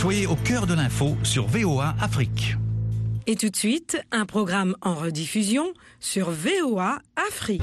Soyez 0.00 0.28
au 0.28 0.36
cœur 0.36 0.68
de 0.68 0.74
l'info 0.74 1.16
sur 1.24 1.48
VOA 1.48 1.92
Afrique. 2.00 2.54
Et 3.26 3.34
tout 3.34 3.48
de 3.48 3.56
suite, 3.56 4.00
un 4.12 4.26
programme 4.26 4.76
en 4.80 4.94
rediffusion 4.94 5.72
sur 5.98 6.30
VOA 6.30 7.00
Afrique. 7.16 7.62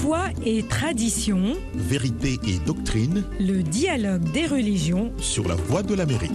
Foi 0.00 0.24
et 0.44 0.64
tradition, 0.64 1.54
Vérité 1.74 2.40
et 2.44 2.58
doctrine 2.66 3.22
le 3.38 3.62
dialogue 3.62 4.32
des 4.32 4.46
religions 4.46 5.12
sur 5.18 5.46
la 5.46 5.54
voie 5.54 5.84
de 5.84 5.94
l'Amérique. 5.94 6.32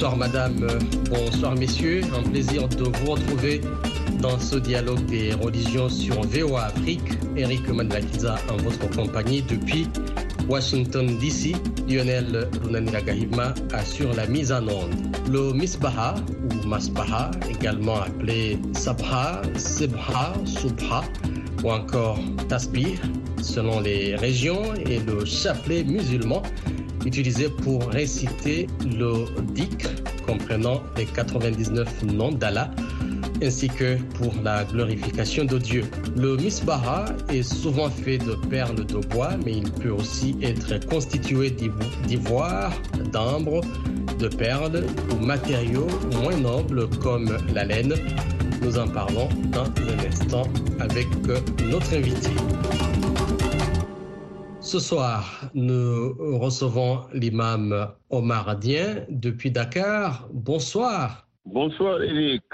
Bonsoir 0.00 0.16
madame, 0.16 0.66
bonsoir 1.10 1.54
messieurs, 1.56 2.00
un 2.16 2.22
plaisir 2.22 2.66
de 2.68 2.84
vous 2.84 3.10
retrouver 3.10 3.60
dans 4.22 4.38
ce 4.38 4.56
dialogue 4.56 5.04
des 5.04 5.34
religions 5.34 5.90
sur 5.90 6.22
VOA 6.22 6.68
Afrique. 6.68 7.02
Eric 7.36 7.68
Manlakiza 7.68 8.36
en 8.50 8.56
votre 8.62 8.88
compagnie 8.96 9.42
depuis 9.42 9.86
Washington 10.48 11.18
DC. 11.18 11.54
Lionel 11.86 12.48
Runaniragahima 12.64 13.52
assure 13.74 14.14
la 14.14 14.26
mise 14.26 14.50
en 14.50 14.66
onde. 14.68 14.94
Le 15.30 15.52
Misbaha 15.52 16.14
ou 16.44 16.66
Masbaha, 16.66 17.32
également 17.50 18.00
appelé 18.00 18.58
Sabha, 18.72 19.42
Sebha, 19.58 20.32
Subha 20.46 21.02
ou 21.62 21.72
encore 21.72 22.18
Tasbih 22.48 22.98
selon 23.42 23.80
les 23.80 24.16
régions 24.16 24.62
et 24.86 24.98
le 25.00 25.26
chapelet 25.26 25.84
musulman 25.84 26.42
utilisé 27.04 27.48
pour 27.48 27.82
réciter 27.88 28.66
le 28.84 29.26
dhikr 29.54 29.88
comprenant 30.26 30.82
les 30.96 31.06
99 31.06 32.04
noms 32.04 32.32
d'Allah 32.32 32.70
ainsi 33.42 33.68
que 33.68 33.96
pour 34.14 34.34
la 34.42 34.64
glorification 34.64 35.44
de 35.44 35.58
Dieu. 35.58 35.84
Le 36.16 36.36
misbaha 36.36 37.06
est 37.30 37.42
souvent 37.42 37.88
fait 37.88 38.18
de 38.18 38.34
perles 38.48 38.84
de 38.86 38.98
bois, 39.08 39.30
mais 39.44 39.52
il 39.52 39.70
peut 39.70 39.90
aussi 39.90 40.36
être 40.42 40.86
constitué 40.86 41.50
d'ivoire, 42.06 42.72
d'ambre, 43.12 43.62
de 44.18 44.28
perles 44.28 44.84
ou 45.10 45.24
matériaux 45.24 45.88
moins 46.22 46.36
nobles 46.36 46.88
comme 46.98 47.36
la 47.54 47.64
laine. 47.64 47.94
Nous 48.62 48.78
en 48.78 48.88
parlons 48.88 49.28
dans 49.52 49.64
un 49.64 50.06
instant 50.06 50.46
avec 50.78 51.06
notre 51.70 51.94
invité. 51.94 52.30
Ce 54.70 54.78
soir, 54.78 55.50
nous 55.52 56.14
recevons 56.38 57.00
l'imam 57.12 57.88
Omar 58.08 58.56
Dien 58.56 59.04
depuis 59.08 59.50
Dakar. 59.50 60.28
Bonsoir. 60.32 61.26
Bonsoir 61.44 62.00
Eric. 62.00 62.44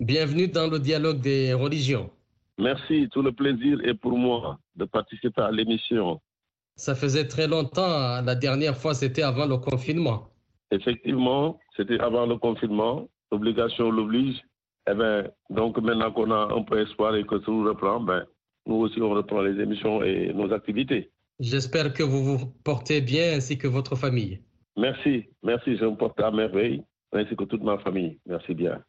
Bienvenue 0.00 0.48
dans 0.48 0.68
le 0.68 0.80
dialogue 0.80 1.20
des 1.20 1.52
religions. 1.54 2.10
Merci, 2.58 3.08
tout 3.12 3.22
le 3.22 3.30
plaisir 3.30 3.78
est 3.84 3.94
pour 3.94 4.18
moi 4.18 4.58
de 4.74 4.84
participer 4.84 5.42
à 5.42 5.52
l'émission. 5.52 6.20
Ça 6.74 6.96
faisait 6.96 7.28
très 7.28 7.46
longtemps, 7.46 8.20
la 8.20 8.34
dernière 8.34 8.76
fois 8.76 8.92
c'était 8.92 9.22
avant 9.22 9.46
le 9.46 9.58
confinement. 9.58 10.26
Effectivement, 10.72 11.60
c'était 11.76 12.00
avant 12.00 12.26
le 12.26 12.36
confinement, 12.36 13.06
l'obligation 13.30 13.92
l'oblige. 13.92 14.42
Eh 14.90 14.94
ben, 14.94 15.30
donc 15.50 15.78
maintenant 15.78 16.10
qu'on 16.10 16.32
a 16.32 16.52
un 16.52 16.62
peu 16.64 16.80
espoir 16.80 17.14
et 17.14 17.22
que 17.22 17.36
tout 17.36 17.62
reprend, 17.62 18.00
ben, 18.00 18.24
nous 18.66 18.74
aussi 18.74 19.00
on 19.00 19.10
reprend 19.10 19.40
les 19.40 19.62
émissions 19.62 20.02
et 20.02 20.32
nos 20.34 20.52
activités. 20.52 21.12
J'espère 21.40 21.92
que 21.92 22.02
vous 22.02 22.22
vous 22.22 22.46
portez 22.64 23.00
bien 23.00 23.36
ainsi 23.36 23.58
que 23.58 23.66
votre 23.66 23.96
famille. 23.96 24.40
Merci, 24.76 25.24
merci, 25.42 25.76
je 25.76 25.84
me 25.84 25.96
porte 25.96 26.18
à 26.20 26.30
merveille, 26.30 26.82
ainsi 27.12 27.34
que 27.36 27.44
toute 27.44 27.62
ma 27.62 27.78
famille. 27.78 28.18
Merci 28.26 28.54
bien. 28.54 28.82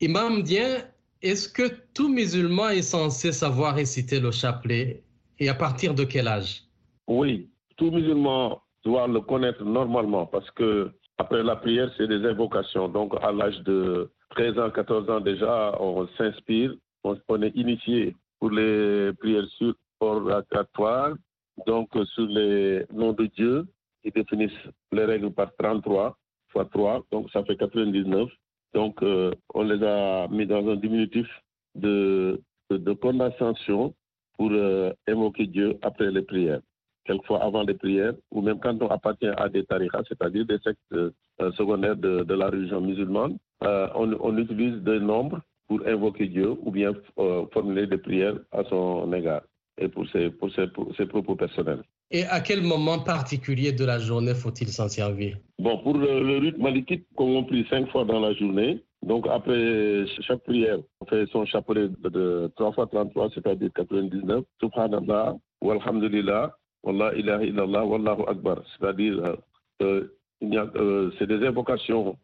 Imam 0.00 0.42
Dien, 0.42 0.78
est-ce 1.22 1.48
que 1.48 1.62
tout 1.94 2.08
musulman 2.08 2.70
est 2.70 2.82
censé 2.82 3.32
savoir 3.32 3.76
réciter 3.76 4.20
le 4.20 4.30
chapelet 4.30 5.02
et 5.38 5.48
à 5.48 5.54
partir 5.54 5.94
de 5.94 6.04
quel 6.04 6.28
âge? 6.28 6.62
Oui, 7.06 7.50
tout 7.76 7.90
musulman 7.90 8.60
doit 8.84 9.06
le 9.06 9.20
connaître 9.20 9.64
normalement 9.64 10.26
parce 10.26 10.50
que 10.52 10.90
après 11.18 11.42
la 11.42 11.56
prière, 11.56 11.90
c'est 11.96 12.08
des 12.08 12.24
invocations. 12.26 12.88
Donc 12.88 13.14
à 13.22 13.30
l'âge 13.30 13.60
de 13.60 14.10
13 14.30 14.58
ans, 14.58 14.70
14 14.70 15.10
ans 15.10 15.20
déjà, 15.20 15.76
on 15.80 16.08
s'inspire, 16.18 16.74
on, 17.04 17.42
est 17.42 17.54
initié 17.54 18.16
pour 18.40 18.50
les 18.50 19.12
prières 19.18 19.46
oratoires, 20.00 21.14
donc 21.66 21.88
sur 22.14 22.26
les 22.26 22.84
noms 22.92 23.12
de 23.12 23.26
Dieu 23.26 23.66
qui 24.02 24.10
définissent 24.10 24.68
les 24.90 25.04
règles 25.04 25.30
par 25.32 25.54
33 25.56 26.16
fois 26.48 26.64
3, 26.66 27.06
donc 27.10 27.30
ça 27.30 27.42
fait 27.44 27.56
99. 27.56 28.28
Donc, 28.74 29.02
euh, 29.02 29.32
on 29.54 29.62
les 29.62 29.82
a 29.84 30.28
mis 30.28 30.46
dans 30.46 30.66
un 30.68 30.76
diminutif 30.76 31.26
de, 31.74 32.40
de, 32.70 32.92
condensation 32.92 33.94
pour 34.36 34.50
euh, 34.52 34.92
évoquer 35.06 35.46
Dieu 35.46 35.78
après 35.82 36.10
les 36.10 36.22
prières. 36.22 36.60
Quelquefois 37.04 37.42
avant 37.42 37.62
les 37.64 37.74
prières, 37.74 38.14
ou 38.30 38.40
même 38.40 38.60
quand 38.60 38.80
on 38.80 38.88
appartient 38.88 39.26
à 39.26 39.48
des 39.48 39.64
tariqas, 39.64 40.02
c'est-à-dire 40.08 40.46
des 40.46 40.58
sectes 40.58 40.80
euh, 40.92 41.10
secondaires 41.56 41.96
de, 41.96 42.32
la 42.32 42.46
religion 42.48 42.80
musulmane, 42.80 43.36
on, 43.60 44.16
on, 44.20 44.36
utilise 44.38 44.76
des 44.82 45.00
nombres 45.00 45.40
pour 45.68 45.86
invoquer 45.86 46.26
Dieu 46.26 46.50
ou 46.62 46.70
bien 46.70 46.92
formuler 47.52 47.86
des 47.86 47.98
prières 47.98 48.36
à 48.52 48.64
son 48.64 49.12
égard 49.12 49.42
et 49.78 49.88
pour 49.88 50.08
ses, 50.10 50.30
pour 50.30 50.52
ses, 50.52 50.66
pour 50.68 50.94
ses 50.96 51.06
propos 51.06 51.36
personnels. 51.36 51.82
Et 52.10 52.24
à 52.24 52.40
quel 52.40 52.62
moment 52.62 52.98
particulier 52.98 53.72
de 53.72 53.84
la 53.84 53.98
journée 53.98 54.34
faut-il 54.34 54.68
s'en 54.68 54.88
servir? 54.88 55.38
Bon, 55.58 55.78
pour 55.78 55.96
le, 55.96 56.22
le 56.22 56.38
rite 56.38 56.58
malikite, 56.58 57.06
comme 57.16 57.30
on 57.30 57.44
prie 57.44 57.66
cinq 57.70 57.88
fois 57.90 58.04
dans 58.04 58.20
la 58.20 58.34
journée, 58.34 58.82
donc 59.02 59.26
après 59.28 60.06
chaque 60.20 60.44
prière, 60.44 60.78
on 61.00 61.06
fait 61.06 61.26
son 61.32 61.44
chapelet 61.44 61.88
de 61.88 62.50
3 62.56 62.72
fois 62.72 62.86
33, 62.86 63.30
c'est-à-dire 63.34 63.70
99, 63.74 64.44
Subhanallah, 64.60 65.36
Walhamdulillah, 65.60 66.56
Wallah 66.84 67.12
ilaha 67.14 67.44
illallah, 67.44 67.84
Wallahu 67.84 68.22
Akbar. 68.28 68.62
C'est-à-dire, 68.78 69.36
euh, 69.82 70.06
euh, 70.42 71.10
c'est 71.18 71.26
des 71.26 71.44
invocations 71.44 72.16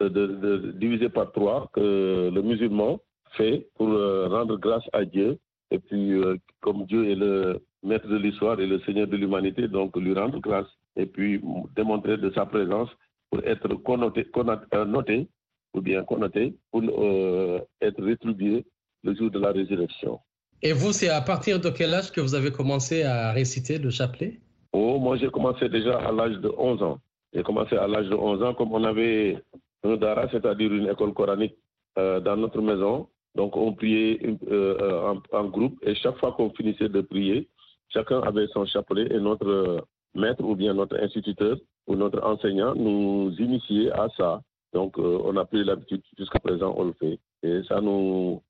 de, 0.00 0.08
de, 0.08 0.72
divisées 0.72 1.10
par 1.10 1.30
trois 1.32 1.70
que 1.72 2.30
le 2.32 2.42
musulman 2.42 3.00
fait 3.36 3.68
pour 3.76 3.88
euh, 3.88 4.28
rendre 4.28 4.56
grâce 4.56 4.84
à 4.92 5.04
Dieu. 5.04 5.38
Et 5.74 5.80
puis, 5.80 6.12
euh, 6.12 6.36
comme 6.60 6.86
Dieu 6.86 7.10
est 7.10 7.16
le 7.16 7.60
maître 7.82 8.06
de 8.06 8.16
l'histoire 8.16 8.60
et 8.60 8.66
le 8.66 8.78
Seigneur 8.82 9.08
de 9.08 9.16
l'humanité, 9.16 9.66
donc 9.66 9.96
lui 9.96 10.14
rendre 10.14 10.38
grâce 10.38 10.68
et 10.94 11.04
puis 11.04 11.40
démontrer 11.74 12.16
de 12.16 12.30
sa 12.30 12.46
présence 12.46 12.88
pour 13.28 13.44
être 13.44 13.74
connoté, 13.88 14.24
connoté, 14.26 14.64
euh, 14.72 14.84
noté 14.84 15.28
ou 15.74 15.80
bien 15.80 16.04
connoté 16.04 16.54
pour 16.70 16.82
euh, 16.84 17.58
être 17.80 18.00
rétribué 18.04 18.64
le 19.02 19.16
jour 19.16 19.32
de 19.32 19.40
la 19.40 19.50
résurrection. 19.50 20.20
Et 20.62 20.72
vous, 20.72 20.92
c'est 20.92 21.08
à 21.08 21.20
partir 21.20 21.60
de 21.60 21.70
quel 21.70 21.92
âge 21.92 22.12
que 22.12 22.20
vous 22.20 22.36
avez 22.36 22.52
commencé 22.52 23.02
à 23.02 23.32
réciter 23.32 23.78
le 23.78 23.90
chapelet? 23.90 24.38
Oh, 24.72 25.00
moi 25.00 25.16
j'ai 25.16 25.30
commencé 25.30 25.68
déjà 25.68 25.98
à 25.98 26.12
l'âge 26.12 26.38
de 26.38 26.52
11 26.56 26.82
ans. 26.84 26.98
J'ai 27.32 27.42
commencé 27.42 27.74
à 27.76 27.88
l'âge 27.88 28.06
de 28.06 28.14
11 28.14 28.42
ans, 28.44 28.54
comme 28.54 28.72
on 28.72 28.84
avait 28.84 29.42
un 29.82 29.96
dara, 29.96 30.28
c'est-à-dire 30.30 30.72
une 30.72 30.88
école 30.88 31.12
coranique 31.12 31.56
euh, 31.98 32.20
dans 32.20 32.36
notre 32.36 32.62
maison. 32.62 33.08
Donc 33.34 33.56
on 33.56 33.72
priait 33.72 34.20
euh, 34.48 35.12
en, 35.12 35.22
en, 35.36 35.44
groupe 35.48 35.78
et 35.82 35.94
chaque 35.96 36.18
fois 36.18 36.32
qu'on 36.32 36.50
finissait 36.50 36.88
de 36.88 37.00
prier, 37.00 37.48
Chacun 37.94 38.20
avait 38.22 38.48
son 38.48 38.66
chapelet 38.66 39.06
et 39.10 39.20
notre 39.20 39.86
maître 40.14 40.42
ou 40.42 40.56
bien 40.56 40.74
notre 40.74 40.96
instituteur 41.00 41.56
ou 41.86 41.94
notre 41.94 42.20
enseignant 42.24 42.74
nous 42.74 43.32
initiait 43.38 43.92
à 43.92 44.08
ça. 44.16 44.42
Donc, 44.72 44.98
euh, 44.98 45.20
on 45.24 45.36
a 45.36 45.44
pris 45.44 45.62
l'habitude, 45.62 46.02
jusqu'à 46.18 46.40
présent, 46.40 46.74
on 46.76 46.86
le 46.86 46.94
fait. 46.94 47.20
Et 47.44 47.62
ça 47.68 47.80
nous 47.80 48.42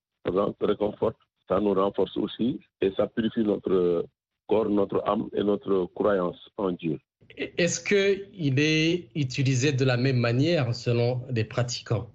réconforte, 0.60 1.16
ça 1.46 1.60
nous 1.60 1.74
renforce 1.74 2.16
aussi 2.16 2.58
et 2.80 2.90
ça 2.96 3.06
purifie 3.06 3.44
notre 3.44 4.06
corps, 4.48 4.70
notre 4.70 5.02
âme 5.06 5.28
et 5.34 5.42
notre 5.42 5.90
croyance 5.94 6.38
en 6.56 6.72
Dieu. 6.72 6.98
Est-ce 7.36 7.80
qu'il 7.84 8.58
est 8.58 9.10
utilisé 9.14 9.72
de 9.72 9.84
la 9.84 9.98
même 9.98 10.18
manière 10.18 10.74
selon 10.74 11.20
les 11.30 11.44
pratiquants? 11.44 12.08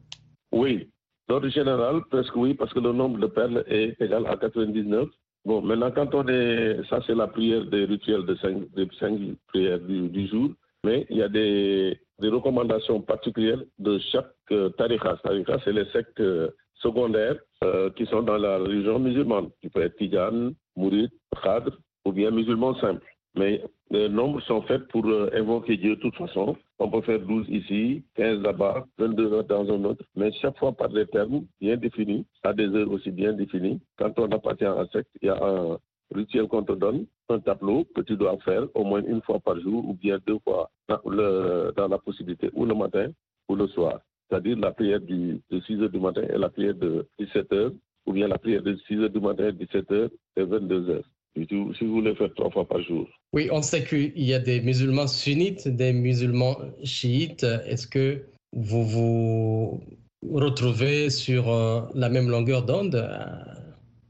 Oui, 0.52 0.90
d'ordre 1.30 1.48
général, 1.50 2.02
presque 2.10 2.36
oui, 2.36 2.56
parce 2.56 2.74
que 2.74 2.80
le 2.80 2.92
nombre 2.92 3.20
de 3.20 3.28
perles 3.28 3.64
est 3.68 4.02
égal 4.02 4.26
à 4.28 4.36
99 4.36 5.08
Bon, 5.46 5.62
maintenant, 5.62 5.92
quand 5.92 6.14
on 6.16 6.28
est. 6.28 6.84
Ça, 6.90 7.00
c'est 7.08 7.16
la 7.16 7.28
prière 7.28 7.66
des 7.66 7.86
rituels 7.86 8.26
de 8.26 8.36
cinq, 8.36 8.58
cinq 9.00 9.20
prières 9.48 9.80
du, 9.80 10.28
jour. 10.28 10.50
Mais 10.84 11.06
il 11.10 11.18
y 11.18 11.24
a 11.24 11.30
des, 11.30 11.98
des 12.20 12.30
recommandations 12.30 13.02
particulières 13.02 13.62
de 13.80 14.00
chaque 14.12 14.32
euh, 14.52 14.70
tariqa. 14.70 15.18
Tariqa, 15.24 15.58
c'est 15.64 15.72
les 15.72 15.86
sectes 15.86 16.20
euh, 16.20 16.50
secondaires 16.76 17.38
euh, 17.64 17.90
qui 17.92 18.06
sont 18.06 18.22
dans 18.22 18.38
la 18.38 18.58
religion 18.58 19.00
musulmane. 19.00 19.50
Tu 19.62 19.70
peux 19.70 19.82
être 19.82 19.96
Tidjane, 19.98 20.54
Mourid, 20.76 21.10
Khadr 21.42 21.72
ou 22.06 22.12
bien 22.12 22.32
musulman 22.32 22.76
simple. 22.76 23.06
Mais 23.36 23.62
les 23.92 24.10
nombres 24.10 24.42
sont 24.42 24.62
faits 24.64 24.88
pour 24.88 25.06
euh, 25.06 25.30
invoquer 25.34 25.78
Dieu 25.78 25.96
de 25.96 26.02
toute 26.02 26.16
façon. 26.16 26.56
On 26.80 26.90
peut 26.90 27.02
faire 27.02 27.20
12 27.20 27.48
ici, 27.50 28.04
15 28.16 28.42
là-bas, 28.42 28.86
22 28.98 29.44
dans 29.44 29.70
un 29.72 29.84
autre, 29.86 30.04
mais 30.16 30.32
chaque 30.34 30.58
fois 30.58 30.72
par 30.72 30.90
des 30.90 31.06
termes 31.08 31.46
bien 31.60 31.78
définis, 31.78 32.26
à 32.44 32.54
des 32.54 32.68
heures 32.68 32.92
aussi 32.92 33.12
bien 33.12 33.34
définies. 33.34 33.80
Quand 33.98 34.18
on 34.18 34.32
appartient 34.32 34.66
à 34.66 34.74
un 34.74 34.88
secte, 34.88 35.10
il 35.22 35.28
y 35.28 35.30
a 35.30 35.38
un 35.44 35.78
rituel 36.14 36.48
qu'on 36.48 36.64
te 36.64 36.74
donne, 36.74 37.06
un 37.30 37.40
tableau 37.40 37.86
que 37.96 38.02
tu 38.02 38.16
dois 38.16 38.38
faire 38.40 38.68
au 38.74 38.84
moins 38.84 39.04
une 39.04 39.22
fois 39.22 39.40
par 39.40 39.60
jour 39.60 39.88
ou 39.88 39.94
bien 39.94 40.18
deux 40.26 40.40
fois 40.40 40.70
dans, 40.88 41.88
la 41.88 41.98
possibilité, 42.00 42.50
ou 42.54 42.66
le 42.66 42.74
matin 42.74 43.12
ou 43.48 43.56
le 43.56 43.68
soir. 43.68 44.00
c'est-à-dire 44.28 44.58
la 44.58 44.72
prière 44.72 45.00
de 45.02 45.60
6 45.68 45.82
heures 45.82 45.90
du 45.90 46.00
matin 46.00 46.24
et 46.24 46.38
la 46.38 46.50
prière 46.50 46.76
de 46.76 47.08
17 47.20 47.54
heures, 47.54 47.72
ou 48.06 48.14
bien 48.14 48.28
la 48.28 48.38
prière 48.38 48.64
de 48.64 48.76
6 48.88 49.00
heures 49.02 49.10
du 49.10 49.20
matin, 49.20 49.52
17 49.52 49.92
heures 49.92 50.10
et 50.36 50.44
22 50.44 50.90
heures. 50.90 51.10
Si 51.36 51.46
vous, 51.56 51.74
si 51.76 51.86
vous 51.86 51.94
voulez 51.94 52.16
faire 52.16 52.34
trois 52.34 52.50
fois 52.50 52.68
par 52.68 52.82
jour. 52.82 53.08
Oui, 53.34 53.50
on 53.52 53.62
sait 53.62 53.84
qu'il 53.84 54.22
y 54.22 54.34
a 54.34 54.40
des 54.40 54.62
musulmans 54.62 55.08
sunnites, 55.08 55.68
des 55.68 55.94
musulmans 55.94 56.58
chiites. 56.84 57.44
Est-ce 57.44 57.88
que 57.88 58.22
vous 58.54 58.84
vous 58.84 59.82
retrouvez 60.28 61.10
sur 61.10 61.50
euh, 61.50 61.82
la 61.94 62.10
même 62.10 62.30
longueur 62.30 62.64
d'onde 62.66 62.96
euh, 62.96 63.26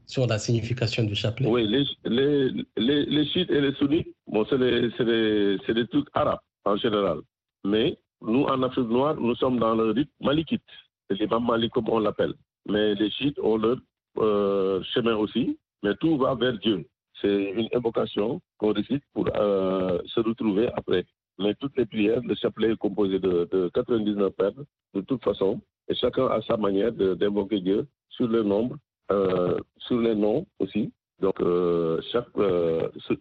sur 0.06 0.26
la 0.26 0.38
signification 0.38 1.04
du 1.04 1.14
chapelet? 1.14 1.48
Oui, 1.48 1.66
les, 1.68 1.84
les, 2.04 2.50
les, 2.76 3.04
les 3.04 3.26
chiites 3.26 3.50
et 3.50 3.60
les 3.60 3.74
sunnites, 3.74 4.08
bon, 4.26 4.44
c'est 4.48 4.58
des 4.58 5.86
trucs 5.88 6.08
arabes 6.14 6.40
en 6.64 6.76
général. 6.76 7.18
Mais 7.64 7.98
nous, 8.22 8.44
en 8.44 8.62
Afrique 8.62 8.88
noire, 8.88 9.14
nous 9.20 9.34
sommes 9.36 9.58
dans 9.58 9.74
le 9.74 9.90
rite 9.90 10.10
malikite. 10.20 10.62
C'est 11.08 11.18
l'imam 11.20 11.46
Malik 11.46 11.72
comme 11.72 11.88
on 11.88 11.98
l'appelle. 12.00 12.34
Mais 12.68 12.94
les 12.94 13.10
chiites 13.10 13.38
ont 13.38 13.56
leur 13.56 13.78
euh, 14.18 14.82
chemin 14.94 15.16
aussi, 15.16 15.58
mais 15.82 15.94
tout 16.00 16.16
va 16.18 16.34
vers 16.34 16.58
Dieu. 16.58 16.86
C'est 17.20 17.52
une 17.52 17.68
invocation 17.74 18.40
qu'on 18.58 18.72
récite 18.72 19.02
pour 19.12 19.28
euh, 19.36 19.98
se 20.06 20.20
retrouver 20.20 20.68
après. 20.74 21.04
Mais 21.38 21.54
toutes 21.54 21.76
les 21.76 21.86
prières, 21.86 22.20
le 22.22 22.34
chapelet 22.34 22.72
est 22.72 22.76
composé 22.76 23.18
de, 23.18 23.48
de 23.50 23.70
99 23.74 24.32
pères, 24.32 24.52
de 24.94 25.00
toute 25.00 25.24
façon, 25.24 25.60
et 25.88 25.94
chacun 25.94 26.26
a 26.26 26.40
sa 26.42 26.56
manière 26.56 26.92
d'invoquer 26.92 27.60
Dieu 27.60 27.86
sur 28.10 28.28
le 28.28 28.42
nombre, 28.42 28.76
euh, 29.10 29.56
sur 29.78 30.00
les 30.00 30.14
noms 30.14 30.46
aussi. 30.58 30.92
Donc, 31.20 31.38
euh, 31.40 32.00
chaque, 32.12 32.28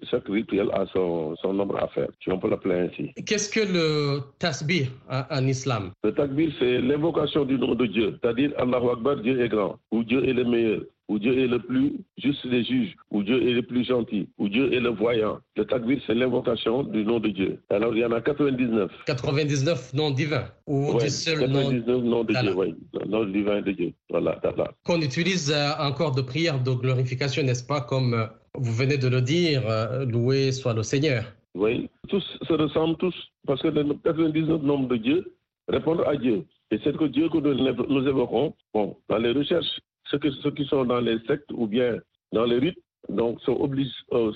chaque 0.09 0.27
rituel 0.29 0.69
a 0.71 0.85
son, 0.93 1.35
son, 1.35 1.53
nombre 1.53 1.77
à 1.77 1.87
faire, 1.89 2.07
si 2.23 2.31
on 2.31 2.39
peut 2.39 2.49
l'appeler 2.49 2.87
ainsi. 2.87 3.11
Qu'est-ce 3.25 3.49
que 3.49 3.59
le 3.59 4.19
tasbih 4.39 4.87
en, 5.09 5.23
en 5.29 5.47
islam? 5.47 5.91
Le 6.03 6.13
tasbih, 6.13 6.53
c'est 6.59 6.79
l'invocation 6.79 7.43
du 7.43 7.57
nom 7.57 7.75
de 7.75 7.85
Dieu, 7.87 8.17
c'est-à-dire 8.21 8.53
Allahu 8.57 8.91
Akbar, 8.91 9.17
Dieu 9.17 9.41
est 9.41 9.49
grand, 9.49 9.79
ou 9.91 10.03
Dieu 10.05 10.23
est 10.27 10.33
le 10.33 10.45
meilleur, 10.45 10.81
où 11.09 11.17
Dieu 11.17 11.37
est 11.39 11.47
le 11.47 11.59
plus 11.59 11.93
juste 12.17 12.47
des 12.47 12.63
juges, 12.63 12.95
où 13.09 13.23
Dieu 13.23 13.41
est 13.49 13.53
le 13.53 13.63
plus 13.63 13.83
gentil, 13.83 14.29
où 14.37 14.47
Dieu 14.47 14.71
est 14.71 14.79
le 14.79 14.89
voyant. 14.89 15.39
Le 15.57 15.65
takbir, 15.65 15.99
c'est 16.05 16.13
l'invocation 16.13 16.83
du 16.83 17.03
nom 17.03 17.19
de 17.19 17.29
Dieu. 17.29 17.59
Alors, 17.69 17.93
il 17.95 17.99
y 17.99 18.05
en 18.05 18.11
a 18.11 18.21
99. 18.21 18.91
99 19.07 19.93
noms 19.95 20.11
divins 20.11 20.45
ou 20.67 20.93
Ouais, 20.93 21.03
du 21.03 21.09
seul 21.09 21.39
99 21.39 21.87
nom 21.87 22.01
noms 22.01 22.23
de. 22.23 22.33
Dieu, 22.33 22.53
oui. 22.55 22.75
Nom 23.07 23.25
divin 23.25 23.61
de 23.61 23.71
Dieu. 23.71 23.93
Voilà, 24.09 24.39
voilà. 24.41 24.71
qu'on 24.85 25.01
utilise 25.01 25.51
euh, 25.51 25.71
encore 25.79 26.13
de 26.13 26.21
prière 26.21 26.61
de 26.61 26.71
glorification, 26.71 27.41
n'est-ce 27.43 27.65
pas 27.65 27.81
Comme 27.81 28.13
euh, 28.13 28.27
vous 28.55 28.73
venez 28.73 28.97
de 28.97 29.07
le 29.07 29.21
dire, 29.21 29.63
euh, 29.67 30.05
loué 30.05 30.51
soit 30.51 30.75
le 30.75 30.83
Seigneur. 30.83 31.23
Oui, 31.55 31.89
tous 32.07 32.23
se 32.47 32.53
ressemblent 32.53 32.97
tous, 32.97 33.15
parce 33.47 33.61
que 33.63 33.69
les 33.69 33.83
99 34.03 34.61
noms 34.61 34.83
de 34.83 34.97
Dieu 34.97 35.33
répondent 35.67 36.03
à 36.05 36.15
Dieu. 36.15 36.45
Et 36.71 36.79
c'est 36.83 36.95
que 36.95 37.05
Dieu 37.05 37.29
que 37.29 37.39
nous, 37.39 37.55
nous 37.55 38.07
évoquons, 38.07 38.53
bon, 38.75 38.95
dans 39.09 39.17
les 39.17 39.31
recherches, 39.31 39.79
ceux, 40.09 40.51
qui 40.51 40.65
sont 40.65 40.85
dans 40.85 40.99
les 40.99 41.19
sectes 41.27 41.51
ou 41.51 41.67
bien 41.67 41.97
dans 42.31 42.45
les 42.45 42.59
rites, 42.59 42.79
donc 43.07 43.39
sont 43.41 43.53
obligés, 43.53 43.89
euh, 44.13 44.31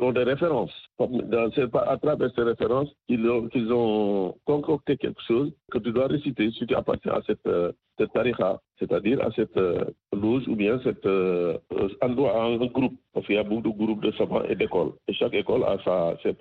ont 0.00 0.12
des 0.12 0.22
références. 0.22 0.72
Dans- 0.98 1.50
à 1.86 1.96
travers 1.98 2.30
ces 2.34 2.42
références 2.42 2.90
qu'ils 3.06 3.72
ont, 3.72 4.34
concocté 4.44 4.96
quelque 4.96 5.22
chose 5.26 5.52
que 5.70 5.78
tu 5.78 5.92
dois 5.92 6.06
réciter 6.06 6.50
si 6.52 6.66
tu 6.66 6.74
appartiens 6.74 7.12
à 7.12 7.22
cette, 7.26 7.46
euh, 7.46 7.72
cette 7.98 8.10
c'est-à-dire 8.78 9.20
à 9.22 9.30
cette 9.36 9.56
euh, 9.56 9.84
ou 10.12 10.56
bien 10.56 10.80
cet 10.82 11.04
euh, 11.06 11.58
euh, 11.72 11.88
endroit, 12.00 12.42
un 12.42 12.56
groupe. 12.56 12.94
Parce 13.12 13.26
qu'il 13.26 13.36
y 13.36 13.38
a 13.38 13.44
beaucoup 13.44 13.62
de 13.62 13.68
groupes 13.68 14.02
de 14.02 14.12
savants 14.12 14.42
et 14.44 14.56
d'écoles. 14.56 14.92
Et 15.06 15.14
chaque 15.14 15.34
école 15.34 15.62
a 15.64 15.76
ses, 16.22 16.32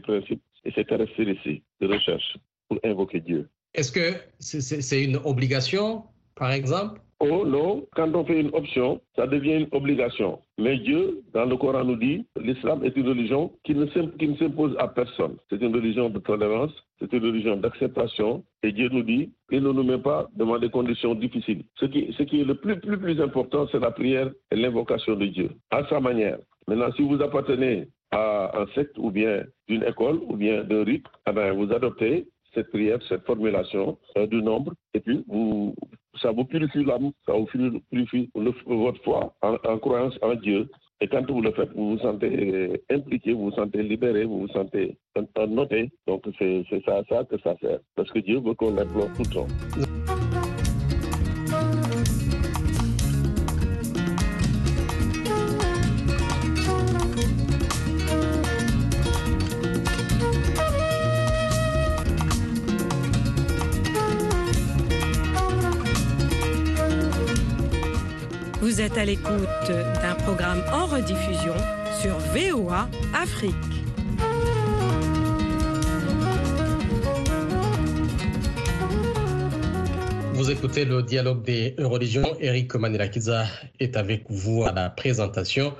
principes 0.00 0.42
et 0.64 0.72
ses 0.72 0.84
caractéristiques 0.84 1.62
de 1.80 1.86
recherche 1.86 2.36
pour 2.68 2.78
invoquer 2.84 3.20
Dieu. 3.20 3.48
Est-ce 3.74 3.92
que 3.92 4.18
c'est 4.38 5.04
une 5.04 5.16
obligation, 5.24 6.04
par 6.34 6.50
exemple 6.50 7.00
Oh 7.20 7.44
non, 7.44 7.84
quand 7.96 8.14
on 8.14 8.24
fait 8.24 8.40
une 8.40 8.54
option, 8.54 9.00
ça 9.16 9.26
devient 9.26 9.62
une 9.62 9.68
obligation. 9.72 10.38
Mais 10.56 10.78
Dieu, 10.78 11.20
dans 11.34 11.46
le 11.46 11.56
Coran, 11.56 11.82
nous 11.84 11.96
dit 11.96 12.24
l'islam 12.40 12.84
est 12.84 12.96
une 12.96 13.08
religion 13.08 13.52
qui 13.64 13.74
ne 13.74 13.86
s'impose 13.86 14.76
à 14.78 14.86
personne. 14.86 15.36
C'est 15.50 15.60
une 15.60 15.74
religion 15.74 16.10
de 16.10 16.20
tolérance, 16.20 16.70
c'est 17.00 17.12
une 17.12 17.24
religion 17.24 17.56
d'acceptation. 17.56 18.44
Et 18.62 18.70
Dieu 18.70 18.88
nous 18.92 19.02
dit 19.02 19.32
qu'il 19.50 19.64
ne 19.64 19.72
nous 19.72 19.82
met 19.82 19.98
pas 19.98 20.28
devant 20.36 20.60
des 20.60 20.70
conditions 20.70 21.16
difficiles. 21.16 21.64
Ce 21.80 21.86
qui, 21.86 21.98
est 22.08 22.44
le 22.44 22.54
plus 22.54 23.20
important, 23.20 23.66
c'est 23.72 23.80
la 23.80 23.90
prière 23.90 24.30
et 24.52 24.56
l'invocation 24.56 25.16
de 25.16 25.26
Dieu, 25.26 25.50
à 25.72 25.84
sa 25.88 25.98
manière. 25.98 26.38
Maintenant, 26.68 26.92
si 26.92 27.02
vous 27.02 27.20
appartenez 27.20 27.88
à 28.12 28.60
un 28.60 28.66
secte 28.74 28.96
ou 28.96 29.10
bien 29.10 29.42
d'une 29.68 29.82
école 29.82 30.20
ou 30.28 30.36
bien 30.36 30.62
d'un 30.62 30.84
rite, 30.84 31.06
eh 31.28 31.32
ben, 31.32 31.52
vous 31.52 31.72
adoptez 31.72 32.28
cette 32.54 32.70
prière, 32.70 32.98
cette 33.08 33.24
formulation 33.24 33.98
du 34.30 34.42
nombre, 34.42 34.72
et 34.94 35.00
puis 35.00 35.24
vous, 35.28 35.74
ça 36.20 36.30
vous 36.32 36.44
purifie 36.44 36.84
l'âme, 36.84 37.12
ça 37.26 37.32
vous 37.32 37.46
purifie 37.46 38.30
votre 38.66 39.02
foi 39.02 39.34
en, 39.42 39.56
en 39.64 39.78
croyance 39.78 40.18
en 40.22 40.34
Dieu. 40.34 40.68
Et 41.00 41.06
quand 41.06 41.24
vous 41.30 41.40
le 41.40 41.52
faites, 41.52 41.70
vous 41.74 41.90
vous 41.90 41.98
sentez 41.98 42.82
impliqué, 42.90 43.32
vous 43.32 43.50
vous 43.50 43.56
sentez 43.56 43.82
libéré, 43.84 44.24
vous 44.24 44.40
vous 44.40 44.48
sentez 44.48 44.96
noté. 45.48 45.90
Donc 46.06 46.24
c'est 46.38 46.64
c'est 46.68 46.84
ça, 46.84 47.02
ça 47.08 47.24
que 47.24 47.38
ça 47.38 47.56
sert. 47.60 47.78
Parce 47.94 48.10
que 48.10 48.18
Dieu 48.18 48.40
veut 48.40 48.54
qu'on 48.54 48.74
l'implore 48.74 49.08
tout 49.16 49.22
le 49.22 49.34
temps. 49.34 50.17
À 68.98 69.04
l'écoute 69.04 69.70
d'un 70.02 70.14
programme 70.24 70.60
en 70.72 70.86
rediffusion 70.86 71.54
sur 72.00 72.18
VOA 72.18 72.88
Afrique. 73.14 73.54
Vous 80.34 80.50
écoutez 80.50 80.84
le 80.84 81.04
dialogue 81.04 81.44
des 81.44 81.76
religions. 81.78 82.36
Eric 82.40 82.74
Manirakiza 82.74 83.44
est 83.78 83.96
avec 83.96 84.24
vous 84.30 84.64
à 84.64 84.72
la 84.72 84.90
présentation. 84.90 85.74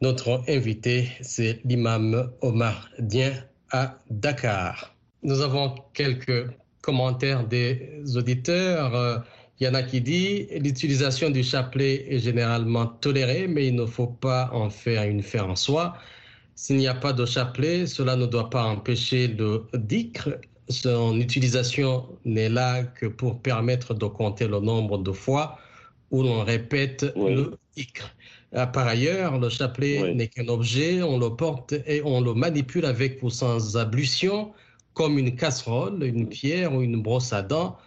Notre 0.00 0.44
invité, 0.48 1.08
c'est 1.20 1.60
l'imam 1.64 2.30
Omar 2.42 2.88
Dien 3.00 3.32
à 3.72 3.98
Dakar. 4.08 4.94
Nous 5.24 5.40
avons 5.40 5.74
quelques 5.94 6.48
commentaires 6.80 7.44
des 7.44 8.02
auditeurs. 8.16 9.24
Il 9.62 9.66
y 9.66 9.68
en 9.68 9.74
a 9.74 9.84
qui 9.84 10.00
dit 10.00 10.48
l'utilisation 10.58 11.30
du 11.30 11.44
chapelet 11.44 12.12
est 12.12 12.18
généralement 12.18 12.84
tolérée, 12.84 13.46
mais 13.46 13.68
il 13.68 13.76
ne 13.76 13.86
faut 13.86 14.08
pas 14.08 14.50
en 14.52 14.70
faire 14.70 15.04
une 15.04 15.22
fin 15.22 15.44
en 15.44 15.54
soi. 15.54 15.96
S'il 16.56 16.78
n'y 16.78 16.88
a 16.88 16.94
pas 16.94 17.12
de 17.12 17.24
chapelet, 17.24 17.86
cela 17.86 18.16
ne 18.16 18.26
doit 18.26 18.50
pas 18.50 18.64
empêcher 18.64 19.28
le 19.28 19.62
dhikr. 19.72 20.30
Son 20.68 21.16
utilisation 21.20 22.08
n'est 22.24 22.48
là 22.48 22.82
que 22.82 23.06
pour 23.06 23.40
permettre 23.40 23.94
de 23.94 24.04
compter 24.06 24.48
le 24.48 24.58
nombre 24.58 24.98
de 24.98 25.12
fois 25.12 25.60
où 26.10 26.24
l'on 26.24 26.42
répète 26.42 27.06
Oui. 27.14 27.32
le 27.36 27.56
dhikr. 27.76 28.02
Ah, 28.52 28.66
Par 28.66 28.88
ailleurs, 28.88 29.38
le 29.38 29.48
chapelet 29.48 30.02
Oui. 30.02 30.14
n'est 30.16 30.26
qu'un 30.26 30.48
objet, 30.48 31.04
on 31.04 31.20
le 31.20 31.36
porte 31.36 31.72
et 31.86 32.02
on 32.04 32.20
le 32.20 32.34
manipule 32.34 32.84
avec 32.84 33.22
ou 33.22 33.30
sans 33.30 33.76
ablution, 33.76 34.50
comme 34.92 35.18
une 35.18 35.36
casserole, 35.36 36.02
une 36.02 36.28
pierre 36.28 36.74
ou 36.74 36.82
une 36.82 37.00
brosse 37.00 37.32
à 37.32 37.42
dents. 37.42 37.78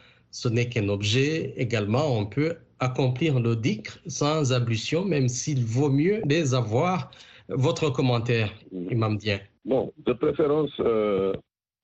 Ce 0.41 0.49
n'est 0.49 0.67
qu'un 0.67 0.89
objet. 0.89 1.53
Également, 1.55 2.07
on 2.19 2.25
peut 2.25 2.53
accomplir 2.79 3.39
le 3.39 3.55
dhikr 3.55 3.91
sans 4.07 4.51
ablution, 4.51 5.05
même 5.05 5.29
s'il 5.29 5.63
vaut 5.63 5.89
mieux 5.89 6.21
les 6.25 6.53
avoir. 6.53 7.09
Votre 7.47 7.89
commentaire, 7.89 8.49
Imam 8.95 9.15
Dien. 9.17 9.39
Bon, 9.63 9.93
de 10.05 10.11
préférence, 10.13 10.73
euh, 10.81 11.33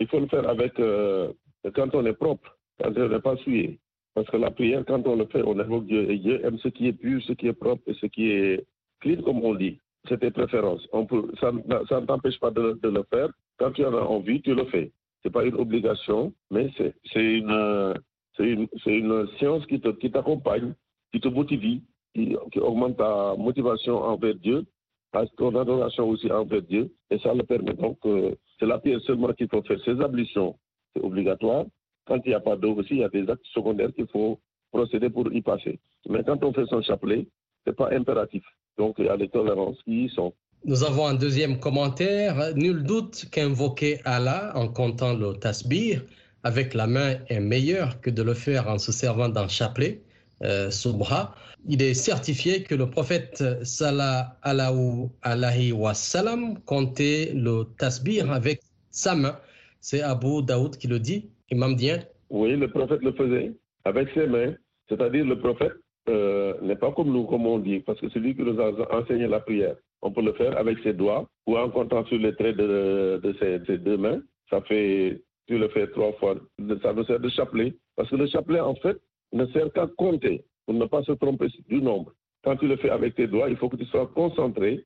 il 0.01 0.07
faut 0.09 0.19
le 0.19 0.27
faire 0.27 0.49
avec 0.49 0.73
euh, 0.79 1.31
quand 1.75 1.95
on 1.95 2.05
est 2.05 2.13
propre, 2.25 2.57
quand 2.83 2.91
on 2.97 3.07
n'est 3.07 3.21
pas 3.21 3.37
souillé. 3.37 3.79
Parce 4.15 4.27
que 4.29 4.35
la 4.35 4.51
prière, 4.51 4.83
quand 4.85 5.07
on 5.07 5.15
le 5.15 5.27
fait, 5.27 5.43
on 5.51 5.57
invoque 5.57 5.85
Dieu. 5.85 6.11
Et 6.11 6.17
Dieu 6.17 6.45
aime 6.45 6.57
ce 6.59 6.67
qui 6.67 6.87
est 6.89 6.93
pur, 6.93 7.21
ce 7.25 7.31
qui 7.31 7.47
est 7.47 7.53
propre 7.53 7.83
et 7.87 7.93
ce 8.01 8.07
qui 8.07 8.31
est 8.31 8.65
clean, 8.99 9.21
comme 9.23 9.41
on 9.45 9.55
dit. 9.55 9.79
C'est 10.09 10.19
tes 10.19 10.31
préférences. 10.31 10.85
On 10.91 11.05
peut, 11.05 11.23
ça, 11.39 11.53
ne- 11.53 11.85
ça 11.87 12.01
ne 12.01 12.05
t'empêche 12.05 12.39
pas 12.39 12.51
de, 12.51 12.77
de 12.83 12.89
le 12.89 13.03
faire. 13.13 13.29
Quand 13.59 13.71
tu 13.71 13.85
en 13.85 13.93
as 13.93 14.01
envie, 14.01 14.41
tu 14.41 14.53
le 14.53 14.65
fais. 14.65 14.91
C'est 15.23 15.31
pas 15.31 15.45
une 15.45 15.55
obligation, 15.55 16.33
mais 16.49 16.69
c'est 16.77 16.93
c'est 17.13 17.23
une, 17.23 17.51
euh, 17.51 17.93
c'est 18.37 18.43
une, 18.45 19.27
science 19.37 19.65
qui 19.65 19.79
te- 19.79 19.89
qui 19.89 20.11
t'accompagne, 20.11 20.73
qui 21.11 21.19
te 21.19 21.27
motive, 21.27 21.81
qui, 22.13 22.35
augmente 22.59 22.97
ta 22.97 23.35
motivation 23.37 23.97
envers 24.03 24.35
Dieu, 24.35 24.65
à 25.13 25.25
ton 25.37 25.55
adoration 25.55 26.09
aussi 26.09 26.31
envers 26.31 26.61
Dieu. 26.61 26.91
Et 27.09 27.19
ça 27.19 27.33
le 27.33 27.43
permet. 27.43 27.73
Donc, 27.73 27.97
euh, 28.05 28.33
c'est 28.59 28.65
la 28.65 28.79
prière 28.79 29.01
seulement 29.01 29.33
qu'il 29.33 29.49
faut 29.49 29.61
faire. 29.63 29.79
Ces 29.83 29.99
ablutions, 30.01 30.55
c'est 30.95 31.03
obligatoire. 31.03 31.65
Quand 32.07 32.19
il 32.25 32.29
n'y 32.29 32.35
a 32.35 32.39
pas 32.39 32.55
d'eau 32.55 32.75
aussi, 32.75 32.91
il 32.95 32.99
y 32.99 33.03
a 33.03 33.09
des 33.09 33.29
actes 33.29 33.45
secondaires 33.53 33.93
qu'il 33.93 34.07
faut 34.07 34.39
procéder 34.71 35.09
pour 35.09 35.31
y 35.31 35.41
passer. 35.41 35.79
Mais 36.09 36.23
quand 36.23 36.43
on 36.43 36.53
fait 36.53 36.65
son 36.67 36.81
chapelet, 36.81 37.27
c'est 37.65 37.75
pas 37.75 37.89
impératif. 37.91 38.43
Donc, 38.77 38.95
il 38.99 39.05
y 39.05 39.09
a 39.09 39.15
les 39.17 39.29
tolérances 39.29 39.81
qui 39.83 40.05
y 40.05 40.09
sont. 40.09 40.33
Nous 40.63 40.83
avons 40.83 41.07
un 41.07 41.15
deuxième 41.15 41.59
commentaire. 41.59 42.35
Nul 42.55 42.83
doute 42.83 43.25
qu'invoquer 43.31 43.99
Allah 44.05 44.51
en 44.55 44.67
comptant 44.67 45.13
le 45.13 45.33
tasbih 45.33 45.99
avec 46.43 46.73
la 46.73 46.87
main 46.87 47.15
est 47.29 47.39
meilleur 47.39 48.01
que 48.01 48.09
de 48.09 48.23
le 48.23 48.33
faire 48.33 48.67
en 48.67 48.77
se 48.77 48.91
servant 48.91 49.29
d'un 49.29 49.47
chapelet, 49.47 50.01
euh, 50.43 50.69
bras. 50.93 51.35
Il 51.67 51.81
est 51.81 51.93
certifié 51.93 52.63
que 52.63 52.73
le 52.73 52.89
prophète 52.89 53.43
sallallahu 53.63 55.09
alayhi 55.21 55.71
wa 55.71 55.93
sallam 55.93 56.59
comptait 56.65 57.31
le 57.35 57.65
tasbih 57.77 58.21
avec 58.21 58.61
sa 58.89 59.15
main. 59.15 59.37
C'est 59.79 60.01
Abu 60.01 60.41
Daoud 60.43 60.77
qui 60.77 60.87
le 60.87 60.99
dit, 60.99 61.29
Imam 61.51 61.75
Dien. 61.75 61.99
Oui, 62.29 62.55
le 62.55 62.67
prophète 62.69 63.01
le 63.01 63.11
faisait 63.13 63.53
avec 63.85 64.09
ses 64.13 64.27
mains, 64.27 64.53
c'est-à-dire 64.89 65.25
le 65.25 65.37
prophète 65.39 65.73
euh, 66.09 66.53
n'est 66.61 66.75
pas 66.75 66.91
comme 66.91 67.11
nous, 67.11 67.25
comme 67.25 67.45
on 67.45 67.59
dit, 67.59 67.79
parce 67.79 67.99
que 67.99 68.09
c'est 68.09 68.19
lui 68.19 68.35
qui 68.35 68.41
nous 68.41 68.59
a 68.59 68.95
enseigné 68.95 69.27
la 69.27 69.39
prière. 69.39 69.75
On 70.01 70.11
peut 70.11 70.21
le 70.23 70.33
faire 70.33 70.57
avec 70.57 70.79
ses 70.83 70.93
doigts 70.93 71.27
ou 71.45 71.57
en 71.57 71.69
comptant 71.69 72.05
sur 72.05 72.17
les 72.17 72.35
traits 72.35 72.57
de, 72.57 73.35
ses, 73.39 73.77
deux 73.77 73.97
mains. 73.97 74.21
Ça 74.49 74.61
fait, 74.61 75.21
tu 75.51 75.57
le 75.57 75.67
fais 75.67 75.85
trois 75.87 76.13
fois, 76.13 76.35
ça 76.81 76.93
nous 76.93 77.03
sert 77.03 77.19
de 77.19 77.27
chapelet. 77.27 77.73
Parce 77.97 78.09
que 78.09 78.15
le 78.15 78.25
chapelet, 78.27 78.61
en 78.61 78.73
fait, 78.75 78.97
ne 79.33 79.45
sert 79.47 79.69
qu'à 79.73 79.85
compter 79.97 80.45
pour 80.65 80.75
ne 80.75 80.85
pas 80.85 81.03
se 81.03 81.11
tromper 81.11 81.47
du 81.67 81.81
nombre. 81.81 82.13
Quand 82.45 82.55
tu 82.55 82.69
le 82.69 82.77
fais 82.77 82.89
avec 82.89 83.15
tes 83.15 83.27
doigts, 83.27 83.49
il 83.49 83.57
faut 83.57 83.67
que 83.67 83.75
tu 83.75 83.83
sois 83.87 84.07
concentré. 84.15 84.85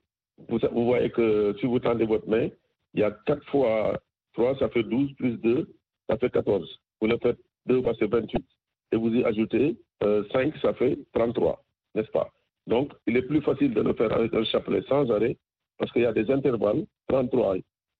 Vous, 0.49 0.57
voyez 0.85 1.11
que 1.11 1.55
si 1.59 1.67
vous 1.67 1.77
tendez 1.77 2.05
votre 2.05 2.27
main, 2.27 2.49
il 2.95 3.01
y 3.01 3.03
a 3.03 3.11
4 3.27 3.45
fois 3.51 4.01
3, 4.33 4.57
ça 4.57 4.69
fait 4.69 4.81
12, 4.81 5.13
plus 5.13 5.37
2, 5.37 5.69
ça 6.09 6.17
fait 6.17 6.31
14. 6.31 6.67
Vous 6.99 7.07
le 7.07 7.17
faites 7.21 7.37
2 7.67 7.83
fois, 7.83 7.93
c'est 7.99 8.09
28. 8.09 8.43
Et 8.91 8.95
vous 8.95 9.13
y 9.13 9.23
ajoutez 9.23 9.77
5, 10.01 10.07
euh, 10.07 10.23
ça 10.63 10.73
fait 10.73 10.97
33, 11.13 11.63
n'est-ce 11.93 12.09
pas? 12.09 12.31
Donc, 12.65 12.91
il 13.05 13.15
est 13.17 13.21
plus 13.21 13.41
facile 13.41 13.75
de 13.75 13.81
le 13.81 13.93
faire 13.93 14.11
avec 14.11 14.33
un 14.33 14.43
chapelet 14.45 14.81
sans 14.89 15.11
arrêt 15.11 15.37
parce 15.77 15.91
qu'il 15.91 16.01
y 16.01 16.07
a 16.07 16.13
des 16.13 16.31
intervalles. 16.31 16.87
33, 17.09 17.57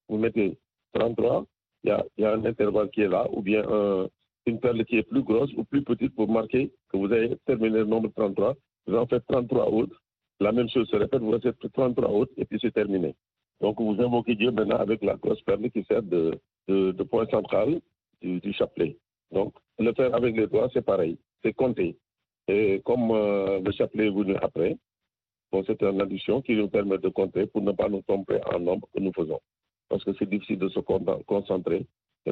vous 0.10 0.18
mettez 0.18 0.58
33, 0.96 1.46
il 1.86 2.22
y 2.22 2.26
a, 2.26 2.34
un 2.34 2.46
intervalle 2.46 2.90
qui 2.90 3.02
est 3.02 3.08
là, 3.08 3.28
ou 3.32 3.42
bien 3.42 3.64
une 4.46 4.60
perle 4.60 4.84
qui 4.86 4.98
est 4.98 5.04
plus 5.04 5.24
grosse 5.24 5.52
ou 5.56 5.64
plus 5.64 5.84
petite 5.84 6.14
pour 6.16 6.30
marquer 6.30 6.72
que 6.92 6.98
vous 6.98 7.12
avez 7.12 7.36
terminé 7.46 7.80
le 7.80 7.86
nombre 7.86 8.10
33. 8.16 8.56
Vous 8.88 8.96
en 8.96 9.08
faites 9.08 9.26
33 9.28 9.70
autres. 9.70 10.02
La 10.40 10.52
même 10.52 10.70
chose 10.70 10.88
se 10.90 10.96
répète, 10.96 11.22
vous 11.22 11.40
faites 11.40 11.56
33 11.74 12.10
autres 12.10 12.34
et 12.38 12.46
puis 12.46 12.60
c'est 12.62 12.74
terminé. 12.74 13.16
Donc 13.62 13.80
vous 13.80 13.96
invoquez 14.00 14.36
Dieu 14.36 14.52
maintenant 14.52 14.78
avec 14.78 15.04
la 15.04 15.16
grosse 15.16 15.42
perle 15.42 15.70
qui 15.72 15.84
sert 15.86 16.04
de, 16.04 16.40
point 17.10 17.26
central 17.28 17.80
du, 18.22 18.40
du 18.40 18.54
chapelet. 18.54 18.98
Donc 19.32 19.54
le 19.80 19.94
faire 19.94 20.14
avec 20.14 20.36
les 20.36 20.48
doigts, 20.48 20.70
c'est 20.74 20.86
pareil 20.86 21.18
c'est 21.46 21.54
compter. 21.54 21.96
Et 22.48 22.82
comme 22.84 23.12
euh, 23.12 23.60
le 23.60 23.72
chapelet 23.72 24.08
est 24.08 24.12
venu 24.12 24.36
après, 24.42 24.78
bon, 25.52 25.64
c'est 25.66 25.82
une 25.84 26.02
addition 26.02 26.42
qui 26.42 26.56
nous 26.56 26.68
permet 26.68 26.98
de 26.98 27.10
compter 27.10 27.46
pour 27.46 27.62
ne 27.62 27.72
pas 27.72 27.88
nous 27.88 28.02
tromper 28.02 28.40
en 28.52 28.60
nombre 28.60 28.88
que 28.94 29.00
nous 29.00 29.14
faisons. 29.14 29.40
Parce 29.90 30.04
que 30.04 30.12
c'est 30.18 30.30
difficile 30.30 30.60
de 30.60 30.70
se 30.70 30.80
concentrer 30.80 31.86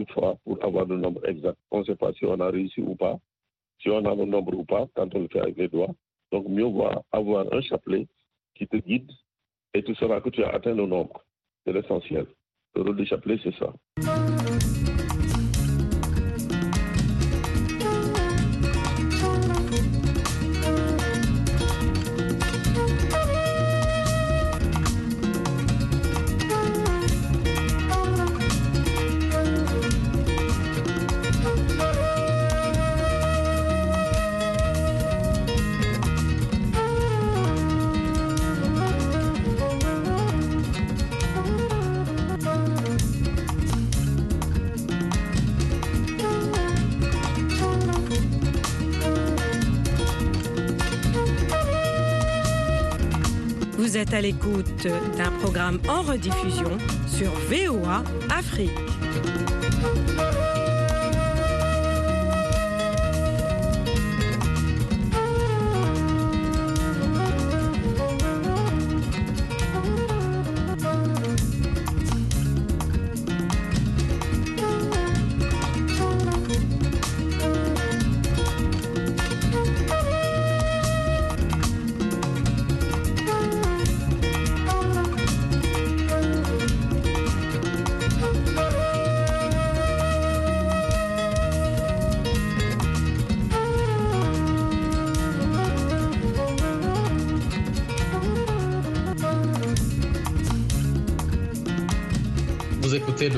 fois 0.09 0.37
pour 0.43 0.63
avoir 0.63 0.85
le 0.85 0.97
nombre 0.97 1.27
exact. 1.27 1.57
On 1.71 1.79
ne 1.79 1.83
sait 1.85 1.95
pas 1.95 2.11
si 2.13 2.25
on 2.25 2.39
a 2.39 2.49
réussi 2.49 2.81
ou 2.81 2.95
pas, 2.95 3.17
si 3.79 3.89
on 3.89 4.03
a 4.05 4.15
le 4.15 4.25
nombre 4.25 4.53
ou 4.57 4.65
pas 4.65 4.87
quand 4.95 5.13
on 5.15 5.19
le 5.19 5.27
fait 5.27 5.39
avec 5.39 5.57
les 5.57 5.67
doigts. 5.67 5.93
Donc 6.31 6.47
mieux 6.47 6.63
vaut 6.63 6.89
avoir 7.11 7.45
un 7.53 7.61
chapelet 7.61 8.07
qui 8.55 8.67
te 8.67 8.77
guide 8.77 9.11
et 9.73 9.83
tu 9.83 9.93
sauras 9.95 10.21
que 10.21 10.29
tu 10.29 10.43
as 10.43 10.49
atteint 10.49 10.73
le 10.73 10.85
nombre. 10.85 11.23
C'est 11.65 11.73
l'essentiel. 11.73 12.25
Le 12.75 12.81
rôle 12.81 12.97
du 12.97 13.05
chapelet, 13.05 13.37
c'est 13.43 13.55
ça. 13.55 13.73
Êtes 54.03 54.13
à 54.13 54.21
l'écoute 54.21 54.85
d'un 55.17 55.31
programme 55.41 55.79
en 55.87 56.01
rediffusion 56.01 56.77
sur 57.07 57.31
VOA 57.49 58.03
Afrique. 58.29 58.69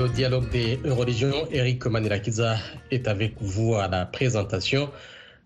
Le 0.06 0.12
dialogue 0.12 0.48
des 0.52 0.78
religions. 0.88 1.48
Eric 1.52 1.88
Manirakiza 1.88 2.58
est 2.92 3.08
avec 3.08 3.34
vous 3.42 3.74
à 3.74 3.88
la 3.88 4.06
présentation. 4.06 4.90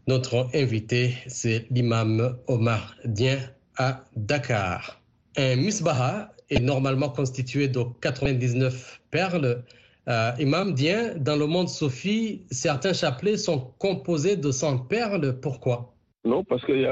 Notre 0.05 0.47
invité, 0.53 1.13
c'est 1.27 1.65
l'imam 1.71 2.35
Omar 2.47 2.93
Dien 3.05 3.37
à 3.77 4.03
Dakar. 4.17 4.99
Un 5.37 5.55
misbaha 5.55 6.31
est 6.49 6.59
normalement 6.59 7.07
constitué 7.07 7.69
de 7.69 7.83
99 8.01 8.99
perles. 9.11 9.63
Euh, 10.09 10.31
imam 10.39 10.73
Dien, 10.73 11.15
dans 11.15 11.37
le 11.37 11.45
monde 11.45 11.69
Sophie, 11.69 12.41
certains 12.51 12.91
chapelets 12.93 13.37
sont 13.37 13.71
composés 13.77 14.35
de 14.35 14.51
100 14.51 14.79
perles. 14.89 15.39
Pourquoi? 15.41 15.93
Non, 16.25 16.43
parce 16.43 16.65
qu'il 16.65 16.81
y 16.81 16.85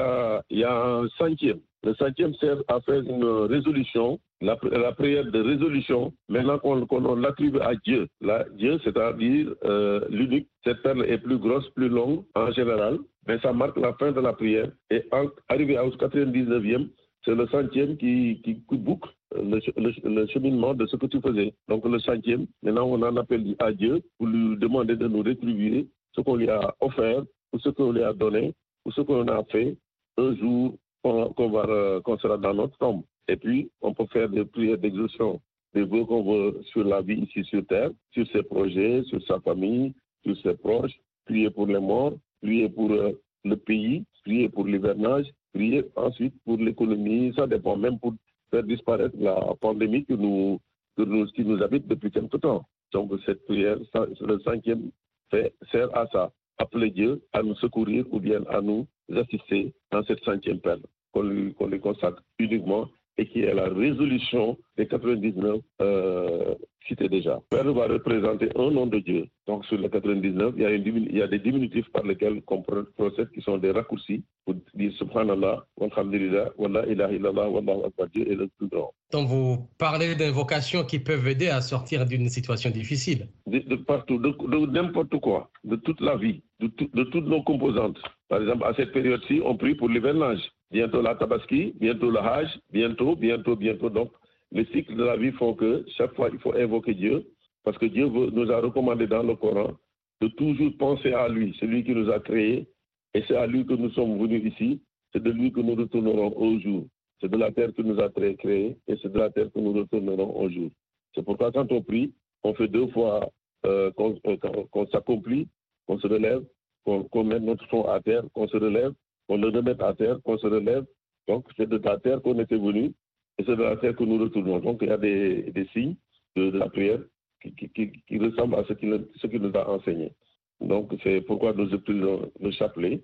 a 0.64 0.72
un 0.72 1.06
cinquième. 1.18 1.60
Le 1.84 1.94
cinquième 1.96 2.32
sert 2.36 2.56
à 2.68 2.80
faire 2.80 3.02
une 3.02 3.24
résolution 3.24 4.18
la, 4.40 4.56
prière 4.92 5.24
de 5.24 5.40
résolution, 5.40 6.12
maintenant 6.28 6.58
qu'on 6.58 7.14
l'attribue 7.16 7.60
à 7.60 7.74
Dieu. 7.84 8.06
Là, 8.20 8.44
Dieu, 8.52 8.78
c'est-à-dire 8.84 9.54
euh, 9.64 10.00
l'unique, 10.10 10.48
cette 10.64 10.82
perle 10.82 11.04
est 11.06 11.18
plus 11.18 11.38
grosse, 11.38 11.68
plus 11.70 11.88
longue 11.88 12.24
en 12.34 12.50
général, 12.52 12.98
mais 13.26 13.38
ça 13.40 13.52
marque 13.52 13.76
la 13.78 13.94
fin 13.94 14.12
de 14.12 14.20
la 14.20 14.32
prière. 14.32 14.70
Et 14.90 15.02
en, 15.12 15.26
arrivé 15.48 15.78
au 15.78 15.90
99e, 15.90 16.88
c'est 17.24 17.34
le 17.34 17.46
centième 17.48 17.96
qui, 17.96 18.40
qui, 18.42 18.62
boucle 18.76 19.10
le, 19.34 19.60
le, 19.76 20.26
cheminement 20.28 20.72
de 20.72 20.86
ce 20.86 20.96
que 20.96 21.06
tu 21.06 21.20
faisais. 21.20 21.52
Donc 21.68 21.84
le 21.84 21.98
centième, 21.98 22.46
maintenant 22.62 22.86
on 22.86 23.02
en 23.02 23.16
appelle 23.16 23.56
à 23.58 23.72
Dieu 23.72 24.00
pour 24.18 24.28
lui 24.28 24.56
demander 24.56 24.96
de 24.96 25.08
nous 25.08 25.22
rétribuer 25.22 25.88
ce 26.14 26.20
qu'on 26.20 26.36
lui 26.36 26.48
a 26.48 26.74
offert, 26.80 27.22
ou 27.52 27.58
ce 27.58 27.68
qu'on 27.70 27.92
lui 27.92 28.02
a 28.02 28.12
donné, 28.12 28.54
ou 28.84 28.92
ce 28.92 29.00
qu'on 29.00 29.26
a 29.28 29.44
fait 29.44 29.76
un 30.16 30.34
jour 30.36 30.74
qu'on 31.02 32.18
sera 32.18 32.36
dans 32.36 32.54
notre 32.54 32.76
tombe. 32.78 33.02
Et 33.28 33.36
puis, 33.36 33.70
on 33.82 33.92
peut 33.92 34.06
faire 34.06 34.28
des 34.28 34.44
prières 34.44 34.78
d'exaution, 34.78 35.40
des 35.74 35.84
vœux 35.84 36.04
qu'on 36.04 36.22
veut 36.22 36.62
sur 36.72 36.84
la 36.84 37.02
vie 37.02 37.20
ici 37.20 37.44
sur 37.44 37.64
Terre, 37.66 37.90
sur 38.12 38.26
ses 38.32 38.42
projets, 38.42 39.02
sur 39.04 39.22
sa 39.26 39.38
famille, 39.40 39.92
sur 40.24 40.36
ses 40.40 40.54
proches, 40.54 40.98
prier 41.26 41.50
pour 41.50 41.66
les 41.66 41.78
morts, 41.78 42.14
prier 42.42 42.68
pour 42.70 42.90
euh, 42.90 43.12
le 43.44 43.56
pays, 43.56 44.04
prier 44.24 44.48
pour 44.48 44.66
l'hivernage, 44.66 45.26
prier 45.52 45.84
ensuite 45.96 46.34
pour 46.44 46.56
l'économie. 46.56 47.32
Ça 47.36 47.46
dépend 47.46 47.76
même 47.76 47.98
pour 47.98 48.14
faire 48.50 48.62
disparaître 48.62 49.14
la 49.18 49.54
pandémie 49.60 50.04
qui 50.06 50.14
nous, 50.14 50.58
qui 50.96 51.44
nous 51.44 51.62
habite 51.62 51.86
depuis 51.86 52.10
quelque 52.10 52.38
temps. 52.38 52.64
Donc, 52.92 53.12
cette 53.26 53.44
prière, 53.44 53.76
le 54.20 54.40
cinquième, 54.40 54.90
fait, 55.30 55.54
sert 55.70 55.94
à 55.96 56.06
ça. 56.08 56.32
Appeler 56.56 56.90
Dieu 56.90 57.22
à 57.32 57.42
nous 57.42 57.54
secourir 57.56 58.06
ou 58.10 58.18
bien 58.18 58.42
à 58.48 58.60
nous 58.60 58.86
assister 59.14 59.72
dans 59.92 60.02
cette 60.04 60.24
cinquième 60.24 60.60
perle 60.60 60.80
qu'on 61.12 61.22
lui, 61.22 61.54
lui 61.60 61.80
consacre 61.80 62.22
uniquement 62.38 62.88
et 63.18 63.26
qui 63.26 63.40
est 63.42 63.52
la 63.52 63.68
résolution 63.68 64.56
des 64.76 64.86
99 64.86 65.58
euh, 65.82 66.54
cités 66.86 67.08
déjà. 67.08 67.40
Père 67.50 67.70
va 67.72 67.86
représenter 67.86 68.48
un 68.56 68.70
nom 68.70 68.86
de 68.86 68.98
Dieu. 69.00 69.26
Donc 69.46 69.64
sur 69.66 69.76
les 69.76 69.90
99, 69.90 70.54
il 70.56 70.62
y 70.62 70.66
a, 70.66 70.70
une, 70.70 70.86
il 71.10 71.16
y 71.18 71.22
a 71.22 71.26
des 71.26 71.38
diminutifs 71.40 71.90
par 71.92 72.04
lesquels 72.04 72.40
on 72.46 72.62
procède 72.96 73.30
qui 73.34 73.40
sont 73.42 73.58
des 73.58 73.72
raccourcis 73.72 74.22
pour 74.44 74.54
dire 74.74 74.92
Subhanallah, 74.98 75.64
Walhamdulillah, 75.76 76.52
Wallah 76.56 76.86
ilaha 76.86 77.12
illallah, 77.12 77.50
Wallahu 77.50 77.84
akbar, 77.86 78.06
Dieu 78.14 78.30
est 78.30 78.36
le 78.36 78.48
plus 78.56 78.68
grand. 78.68 78.92
Donc 79.12 79.26
vous 79.28 79.68
parlez 79.78 80.14
d'invocations 80.14 80.84
qui 80.84 80.98
peuvent 81.00 81.26
aider 81.26 81.48
à 81.48 81.60
sortir 81.60 82.06
d'une 82.06 82.28
situation 82.28 82.70
difficile. 82.70 83.26
De, 83.46 83.58
de 83.58 83.76
partout, 83.76 84.18
de, 84.18 84.28
de 84.30 84.66
n'importe 84.72 85.16
quoi, 85.20 85.50
de 85.64 85.76
toute 85.76 86.00
la 86.00 86.16
vie, 86.16 86.40
de, 86.60 86.68
tout- 86.68 86.90
de 86.94 87.04
toutes 87.04 87.26
nos 87.26 87.42
composantes. 87.42 87.98
Par 88.28 88.40
exemple, 88.42 88.64
à 88.64 88.74
cette 88.74 88.92
période-ci, 88.92 89.40
on 89.44 89.56
prie 89.56 89.74
pour 89.74 89.88
l'hivernage. 89.88 90.40
Bientôt 90.70 91.00
la 91.02 91.14
tabaski, 91.14 91.74
bientôt 91.80 92.10
le 92.10 92.18
hajj, 92.18 92.48
bientôt, 92.72 93.16
bientôt, 93.16 93.56
bientôt. 93.56 93.88
Donc, 93.90 94.10
les 94.52 94.64
cycles 94.66 94.96
de 94.96 95.04
la 95.04 95.16
vie 95.16 95.32
font 95.32 95.54
que 95.54 95.84
chaque 95.96 96.14
fois, 96.14 96.28
il 96.32 96.38
faut 96.40 96.54
invoquer 96.54 96.94
Dieu, 96.94 97.24
parce 97.64 97.78
que 97.78 97.86
Dieu 97.86 98.06
nous 98.08 98.50
a 98.50 98.60
recommandé 98.60 99.06
dans 99.06 99.22
le 99.22 99.34
Coran 99.34 99.72
de 100.20 100.28
toujours 100.28 100.72
penser 100.78 101.12
à 101.12 101.28
lui, 101.28 101.56
celui 101.60 101.84
qui 101.84 101.92
nous 101.92 102.10
a 102.10 102.18
créés, 102.20 102.66
et 103.14 103.22
c'est 103.26 103.36
à 103.36 103.46
lui 103.46 103.64
que 103.64 103.74
nous 103.74 103.90
sommes 103.90 104.18
venus 104.18 104.52
ici, 104.52 104.80
c'est 105.12 105.22
de 105.22 105.30
lui 105.30 105.52
que 105.52 105.60
nous 105.60 105.74
retournerons 105.74 106.34
au 106.36 106.58
jour. 106.60 106.84
C'est 107.20 107.30
de 107.30 107.36
la 107.36 107.50
terre 107.50 107.72
que 107.74 107.82
nous 107.82 107.98
a 108.00 108.08
cré- 108.10 108.36
créés, 108.36 108.76
et 108.88 108.96
c'est 109.00 109.12
de 109.12 109.18
la 109.18 109.30
terre 109.30 109.50
que 109.52 109.58
nous 109.60 109.72
retournerons 109.72 110.38
au 110.38 110.50
jour. 110.50 110.70
C'est 111.14 111.24
pourquoi 111.24 111.50
quand 111.50 111.70
on 111.72 111.82
prie, 111.82 112.12
on 112.42 112.54
fait 112.54 112.68
deux 112.68 112.88
fois 112.88 113.28
euh, 113.66 113.90
qu'on 113.92 114.18
euh, 114.26 114.36
qu'on 114.70 114.86
s'accomplit, 114.88 115.48
qu'on 115.86 115.98
se 115.98 116.06
relève, 116.06 116.44
qu'on 116.84 117.24
mette 117.24 117.42
notre 117.42 117.66
front 117.66 117.88
à 117.88 118.00
terre, 118.00 118.22
qu'on 118.34 118.46
se 118.48 118.56
relève, 118.56 118.92
qu'on 119.28 119.36
le 119.36 119.48
remette 119.48 119.82
à 119.82 119.94
terre, 119.94 120.18
qu'on 120.24 120.38
se 120.38 120.46
relève. 120.46 120.84
Donc, 121.28 121.46
c'est 121.56 121.68
de 121.68 121.76
la 121.76 121.98
terre 121.98 122.22
qu'on 122.22 122.38
était 122.38 122.56
venu 122.56 122.92
et 123.38 123.44
c'est 123.44 123.56
de 123.56 123.62
la 123.62 123.76
terre 123.76 123.94
que 123.94 124.04
nous 124.04 124.18
retournons. 124.18 124.58
Donc, 124.58 124.78
il 124.82 124.88
y 124.88 124.90
a 124.90 124.96
des, 124.96 125.68
signes 125.72 125.96
de, 126.34 126.50
la 126.50 126.68
prière 126.68 127.00
qui, 127.42 128.18
ressemblent 128.18 128.56
à 128.56 128.64
ce 128.64 128.72
qu'il 128.72 129.40
nous 129.40 129.56
a 129.56 129.68
enseigné. 129.68 130.12
Donc, 130.60 130.92
c'est 131.02 131.20
pourquoi 131.20 131.52
nous 131.52 131.68
utilisons 131.72 132.32
le 132.40 132.50
chapelet 132.50 133.02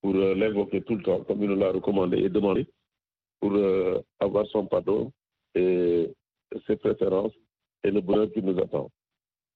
pour 0.00 0.14
euh, 0.14 0.34
l'invoquer 0.34 0.82
tout 0.82 0.94
le 0.94 1.02
temps, 1.02 1.24
comme 1.24 1.42
il 1.42 1.48
nous 1.48 1.56
l'a 1.56 1.72
recommandé 1.72 2.18
et 2.18 2.28
demandé, 2.28 2.66
pour 3.40 3.52
euh, 3.54 4.00
avoir 4.20 4.46
son 4.46 4.66
pardon 4.66 5.12
et 5.56 6.08
ses 6.66 6.76
préférences 6.76 7.32
et 7.82 7.90
le 7.90 8.00
bonheur 8.00 8.30
qui 8.32 8.42
nous 8.42 8.56
attend. 8.58 8.90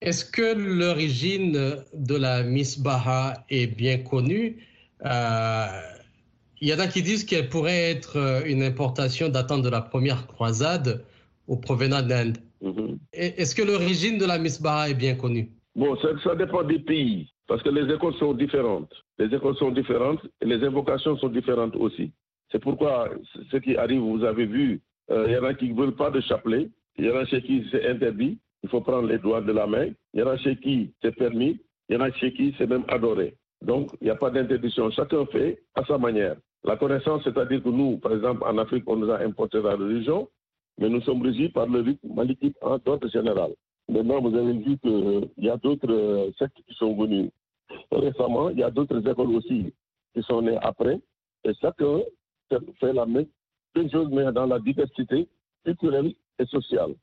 Est-ce 0.01 0.25
que 0.25 0.53
l'origine 0.53 1.53
de 1.93 2.15
la 2.15 2.43
Misbaha 2.43 3.45
est 3.49 3.67
bien 3.67 3.99
connue? 3.99 4.57
Il 5.05 6.69
y 6.69 6.73
en 6.73 6.79
a 6.79 6.87
qui 6.87 7.01
disent 7.01 7.25
qu'elle 7.25 7.49
pourrait 7.49 7.91
être 7.91 8.17
euh, 8.17 8.41
une 8.45 8.63
importation 8.63 9.27
datant 9.27 9.57
de 9.57 9.69
la 9.69 9.81
première 9.81 10.27
croisade 10.27 11.03
ou 11.47 11.57
provenant 11.57 12.01
d'Inde. 12.01 12.37
Mhm. 12.61 12.99
Est-ce 13.11 13.53
que 13.53 13.61
l'origine 13.63 14.17
de 14.17 14.25
la 14.25 14.37
Misbaha 14.37 14.89
est 14.89 14.93
bien 14.93 15.15
connue? 15.15 15.49
Bon, 15.75 15.97
ça, 15.97 16.07
ça 16.23 16.35
dépend 16.35 16.63
des 16.63 16.79
pays, 16.79 17.29
parce 17.47 17.61
que 17.63 17.69
les 17.69 17.93
écoles 17.93 18.13
sont 18.15 18.33
différentes. 18.33 18.93
Les 19.19 19.25
écoles 19.35 19.57
sont 19.57 19.71
différentes 19.71 20.21
et 20.41 20.45
les 20.45 20.63
invocations 20.63 21.17
sont 21.17 21.27
différentes 21.27 21.75
aussi. 21.75 22.13
C'est 22.51 22.59
pourquoi 22.59 23.09
ce 23.51 23.57
qui 23.57 23.75
arrive, 23.75 23.99
vous 23.99 24.23
avez 24.23 24.45
vu, 24.45 24.81
euh, 25.11 25.25
il 25.27 25.33
y 25.33 25.37
en 25.37 25.43
a 25.43 25.53
qui 25.53 25.69
ne 25.69 25.75
veulent 25.75 25.95
pas 25.95 26.11
de 26.11 26.21
chapelet, 26.21 26.69
il 26.97 27.05
y 27.05 27.11
en 27.11 27.17
a 27.17 27.25
chez 27.25 27.41
qui 27.41 27.65
c'est 27.71 27.85
interdit, 27.89 28.37
il 28.63 28.69
faut 28.69 28.79
prendre 28.79 29.07
les 29.07 29.17
doigts 29.17 29.41
de 29.41 29.51
la 29.51 29.67
main, 29.67 29.87
il 30.13 30.19
y 30.21 30.23
en 30.23 30.27
a 30.27 30.37
chez 30.37 30.55
qui 30.55 30.93
c'est 31.01 31.15
permis, 31.15 31.59
il 31.89 31.95
y 31.95 31.97
en 31.97 32.01
a 32.01 32.11
chez 32.13 32.31
qui 32.33 32.55
c'est 32.57 32.67
même 32.67 32.85
adoré. 32.87 33.35
Donc, 33.63 33.91
il 34.01 34.05
n'y 34.05 34.09
a 34.09 34.15
pas 34.15 34.29
d'interdiction, 34.29 34.91
chacun 34.91 35.25
fait 35.27 35.63
à 35.75 35.85
sa 35.85 35.97
manière. 35.97 36.35
La 36.65 36.75
connaissance, 36.75 37.23
c'est-à-dire 37.23 37.63
que 37.63 37.69
nous, 37.69 37.97
par 37.97 38.13
exemple, 38.13 38.43
en 38.43 38.57
Afrique, 38.57 38.83
on 38.87 38.97
nous 38.97 39.09
a 39.09 39.19
importé 39.19 39.61
la 39.61 39.75
religion, 39.75 40.29
mais 40.77 40.89
nous 40.89 41.01
sommes 41.01 41.21
régis 41.21 41.51
par 41.51 41.67
le 41.67 41.79
rite 41.79 41.99
malikite 42.03 42.57
en 42.61 42.77
ordre 42.85 43.07
général. 43.09 43.51
Maintenant, 43.87 44.21
vous 44.21 44.35
avez 44.35 44.53
vu 44.53 44.77
qu'il 44.77 45.29
y 45.37 45.49
a 45.49 45.57
d'autres 45.57 45.91
euh, 45.91 46.31
sectes 46.37 46.57
qui 46.67 46.73
sont 46.75 46.95
venus 46.95 47.29
récemment. 47.91 48.49
Il 48.49 48.59
y 48.59 48.63
a 48.63 48.71
d'autres 48.71 49.05
écoles 49.07 49.35
aussi 49.35 49.73
qui 50.13 50.23
sont 50.23 50.41
nées 50.41 50.57
après. 50.61 50.99
Et 51.45 51.53
chacun 51.61 51.99
fait 52.79 52.93
la 52.93 53.05
même 53.05 53.27
chose, 53.91 54.09
mais 54.11 54.31
dans 54.31 54.45
la 54.45 54.59
diversité 54.59 55.27
culturelle 55.65 56.13
et 56.39 56.45
sociale. 56.45 56.95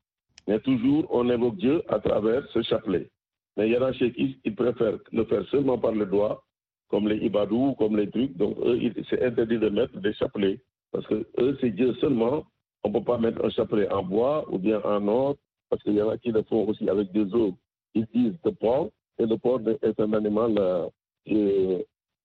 Mais 0.47 0.59
toujours, 0.59 1.05
on 1.09 1.29
évoque 1.29 1.57
Dieu 1.57 1.83
à 1.87 1.99
travers 1.99 2.47
ce 2.51 2.61
chapelet. 2.63 3.09
Mais 3.57 3.67
il 3.67 3.73
y 3.73 3.75
a 3.75 3.93
chez 3.93 4.11
qui 4.11 4.39
ils 4.43 4.55
préfèrent 4.55 4.97
le 5.11 5.25
faire 5.25 5.45
seulement 5.49 5.77
par 5.77 5.91
le 5.91 6.05
doigt, 6.05 6.43
comme 6.91 7.07
les 7.07 7.25
ibadous, 7.25 7.73
comme 7.79 7.97
les 7.97 8.09
trucs. 8.09 8.35
Donc, 8.37 8.57
eux, 8.59 8.77
c'est 9.09 9.23
interdit 9.23 9.57
de 9.57 9.69
mettre 9.69 9.97
des 9.99 10.13
chapelets. 10.13 10.59
Parce 10.91 11.07
que 11.07 11.25
eux, 11.39 11.57
c'est 11.61 11.71
Dieu 11.71 11.93
seulement. 11.95 12.43
On 12.83 12.89
ne 12.89 12.93
peut 12.93 13.03
pas 13.03 13.17
mettre 13.17 13.43
un 13.43 13.49
chapelet 13.49 13.89
en 13.89 14.03
bois 14.03 14.45
ou 14.51 14.59
bien 14.59 14.81
en 14.83 15.07
or, 15.07 15.35
parce 15.69 15.81
qu'il 15.83 15.93
y 15.93 16.01
en 16.01 16.09
a 16.09 16.17
qui 16.17 16.31
le 16.31 16.43
font 16.43 16.67
aussi 16.67 16.87
avec 16.89 17.11
des 17.13 17.33
os. 17.33 17.53
Ils 17.93 18.05
disent 18.13 18.39
de 18.43 18.49
porc, 18.49 18.89
et 19.17 19.25
le 19.25 19.37
porc 19.37 19.61
est 19.81 19.99
un 19.99 20.13
animal 20.13 20.55
euh, 20.57 20.87
qui 21.25 21.77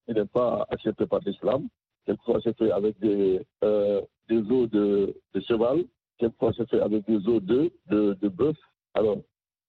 qui 0.05 0.13
n'est 0.13 0.25
pas 0.25 0.65
accepté 0.69 1.05
par 1.05 1.19
l'islam. 1.25 1.67
Quelquefois, 2.05 2.39
c'est 2.41 2.57
fait 2.57 2.71
avec 2.71 2.97
des, 2.99 3.41
euh, 3.63 4.01
des 4.29 4.39
os 4.51 4.69
de, 4.69 5.13
de 5.33 5.39
cheval, 5.41 5.83
quelquefois, 6.17 6.53
c'est 6.55 6.69
fait 6.69 6.79
avec 6.79 7.05
des 7.05 7.27
os 7.27 7.43
de, 7.43 7.71
de, 7.89 8.17
de 8.21 8.27
bœuf. 8.29 8.57
Alors, 8.93 9.17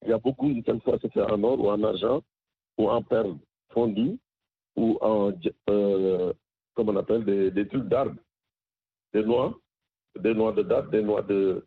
il 0.03 0.11
y 0.11 0.13
a 0.13 0.19
beaucoup, 0.19 0.49
quelquefois, 0.63 0.99
c'est 1.03 1.13
fait 1.13 1.23
en 1.23 1.43
or 1.43 1.59
ou 1.61 1.69
en 1.69 1.83
argent, 1.83 2.23
ou 2.79 2.89
en 2.89 3.03
perles 3.03 3.37
fondues, 3.71 4.17
ou 4.79 4.99
en, 5.01 5.33
euh, 5.71 6.33
comme 6.75 6.89
on 6.91 6.97
appelle, 6.97 7.25
des, 7.25 7.51
des 7.51 7.67
trucs 7.67 7.89
d'arbre, 7.93 8.15
des 9.13 9.25
noix, 9.25 9.49
des 10.25 10.35
noix 10.35 10.53
de 10.53 10.63
date, 10.63 10.91
des 10.91 11.03
noix 11.03 11.23
de, 11.23 11.67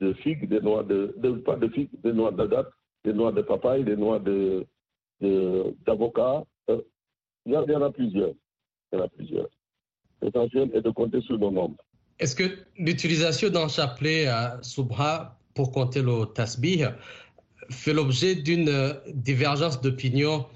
de 0.00 0.12
figues, 0.22 0.46
des 0.48 0.60
noix 0.60 0.82
de, 0.82 0.98
pas 1.48 1.56
de 1.56 1.68
figues, 1.68 1.90
des 2.02 2.12
noix 2.12 2.30
de 2.40 2.46
date, 2.54 2.70
des 3.04 3.12
noix 3.12 3.32
de 3.32 3.42
papaye, 3.42 3.82
des 3.84 3.96
noix 3.96 4.18
de, 4.18 4.66
d'avocat. 5.86 6.44
Euh, 6.70 6.80
il, 7.46 7.52
y 7.52 7.56
en- 7.56 7.82
a 7.82 7.90
plusieurs. 7.90 8.34
Il 8.92 8.98
y 8.98 9.00
en 9.00 9.04
a 9.04 9.08
plusieurs. 9.08 9.48
L'essentiel 10.22 10.70
est 10.74 10.82
de 10.82 10.90
compter 10.90 11.20
sur 11.22 11.38
nos 11.38 11.50
nombres. 11.50 11.76
Est-ce 12.18 12.36
que 12.36 12.44
l'utilisation 12.78 13.48
d'un 13.50 13.68
chapelet 13.68 14.26
à 14.26 14.58
Subha 14.62 15.38
pour 15.54 15.72
compter 15.72 16.02
le 16.02 16.26
tasbih 16.26 16.84
fait 17.70 17.92
l'objet 17.92 18.34
d'une 18.34 18.70
divergence 19.14 19.80
d'opinion 19.80 20.46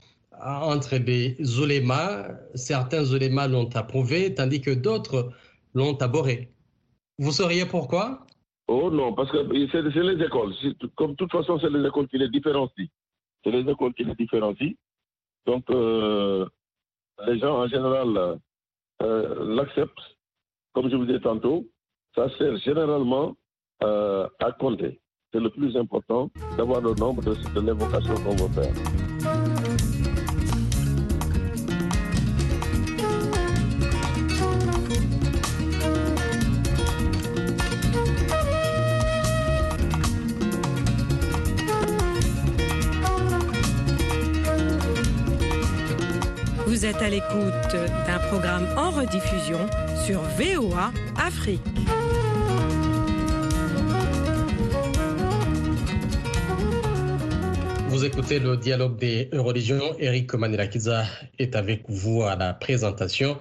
entre 0.42 0.96
les 0.96 1.36
ulémas 1.60 2.28
Certains 2.54 3.04
ulémas 3.04 3.48
l'ont 3.48 3.68
approuvé, 3.74 4.34
tandis 4.34 4.60
que 4.60 4.70
d'autres 4.70 5.30
l'ont 5.74 5.96
abhorré. 5.96 6.52
Vous 7.18 7.32
sauriez 7.32 7.66
pourquoi? 7.66 8.26
Oh 8.68 8.90
non, 8.90 9.14
parce 9.14 9.30
que 9.32 9.38
c'est 9.72 9.82
les 9.82 10.24
écoles. 10.24 10.54
Comme 10.94 11.12
de 11.12 11.16
toute 11.16 11.32
façon, 11.32 11.58
c'est 11.58 11.70
les 11.70 11.86
écoles 11.86 12.06
qui 12.08 12.18
les 12.18 12.28
différencient. 12.28 12.86
C'est 13.42 13.50
les 13.50 13.70
écoles 13.70 13.94
qui 13.94 14.04
les 14.04 14.14
différencient. 14.14 14.74
Donc, 15.46 15.64
euh, 15.70 16.46
les 17.26 17.38
gens 17.38 17.62
en 17.62 17.66
général 17.66 18.38
euh, 19.02 19.56
l'acceptent. 19.56 20.16
Comme 20.74 20.90
je 20.90 20.96
vous 20.96 21.06
disais 21.06 21.20
tantôt, 21.20 21.66
ça 22.14 22.28
sert 22.36 22.56
généralement 22.58 23.36
euh, 23.82 24.28
à 24.40 24.52
compter. 24.52 25.00
C'est 25.32 25.40
le 25.40 25.50
plus 25.50 25.76
important 25.76 26.30
d'avoir 26.56 26.80
le 26.80 26.94
nombre 26.94 27.22
de, 27.22 27.34
de 27.54 27.66
l'invocation 27.66 28.14
qu'on 28.16 28.36
veut 28.36 28.62
faire. 28.62 29.37
Êtes 46.88 47.02
à 47.02 47.10
l'écoute 47.10 47.72
d'un 48.06 48.18
programme 48.30 48.66
en 48.78 48.90
rediffusion 48.90 49.58
sur 50.06 50.20
VOA 50.38 50.90
Afrique. 51.22 51.60
Vous 57.88 58.06
écoutez 58.06 58.38
le 58.38 58.56
dialogue 58.56 58.96
des 58.96 59.28
religions. 59.34 59.96
Eric 59.98 60.32
Manirakiza 60.32 61.02
est 61.38 61.56
avec 61.56 61.84
vous 61.88 62.22
à 62.22 62.36
la 62.36 62.54
présentation. 62.54 63.36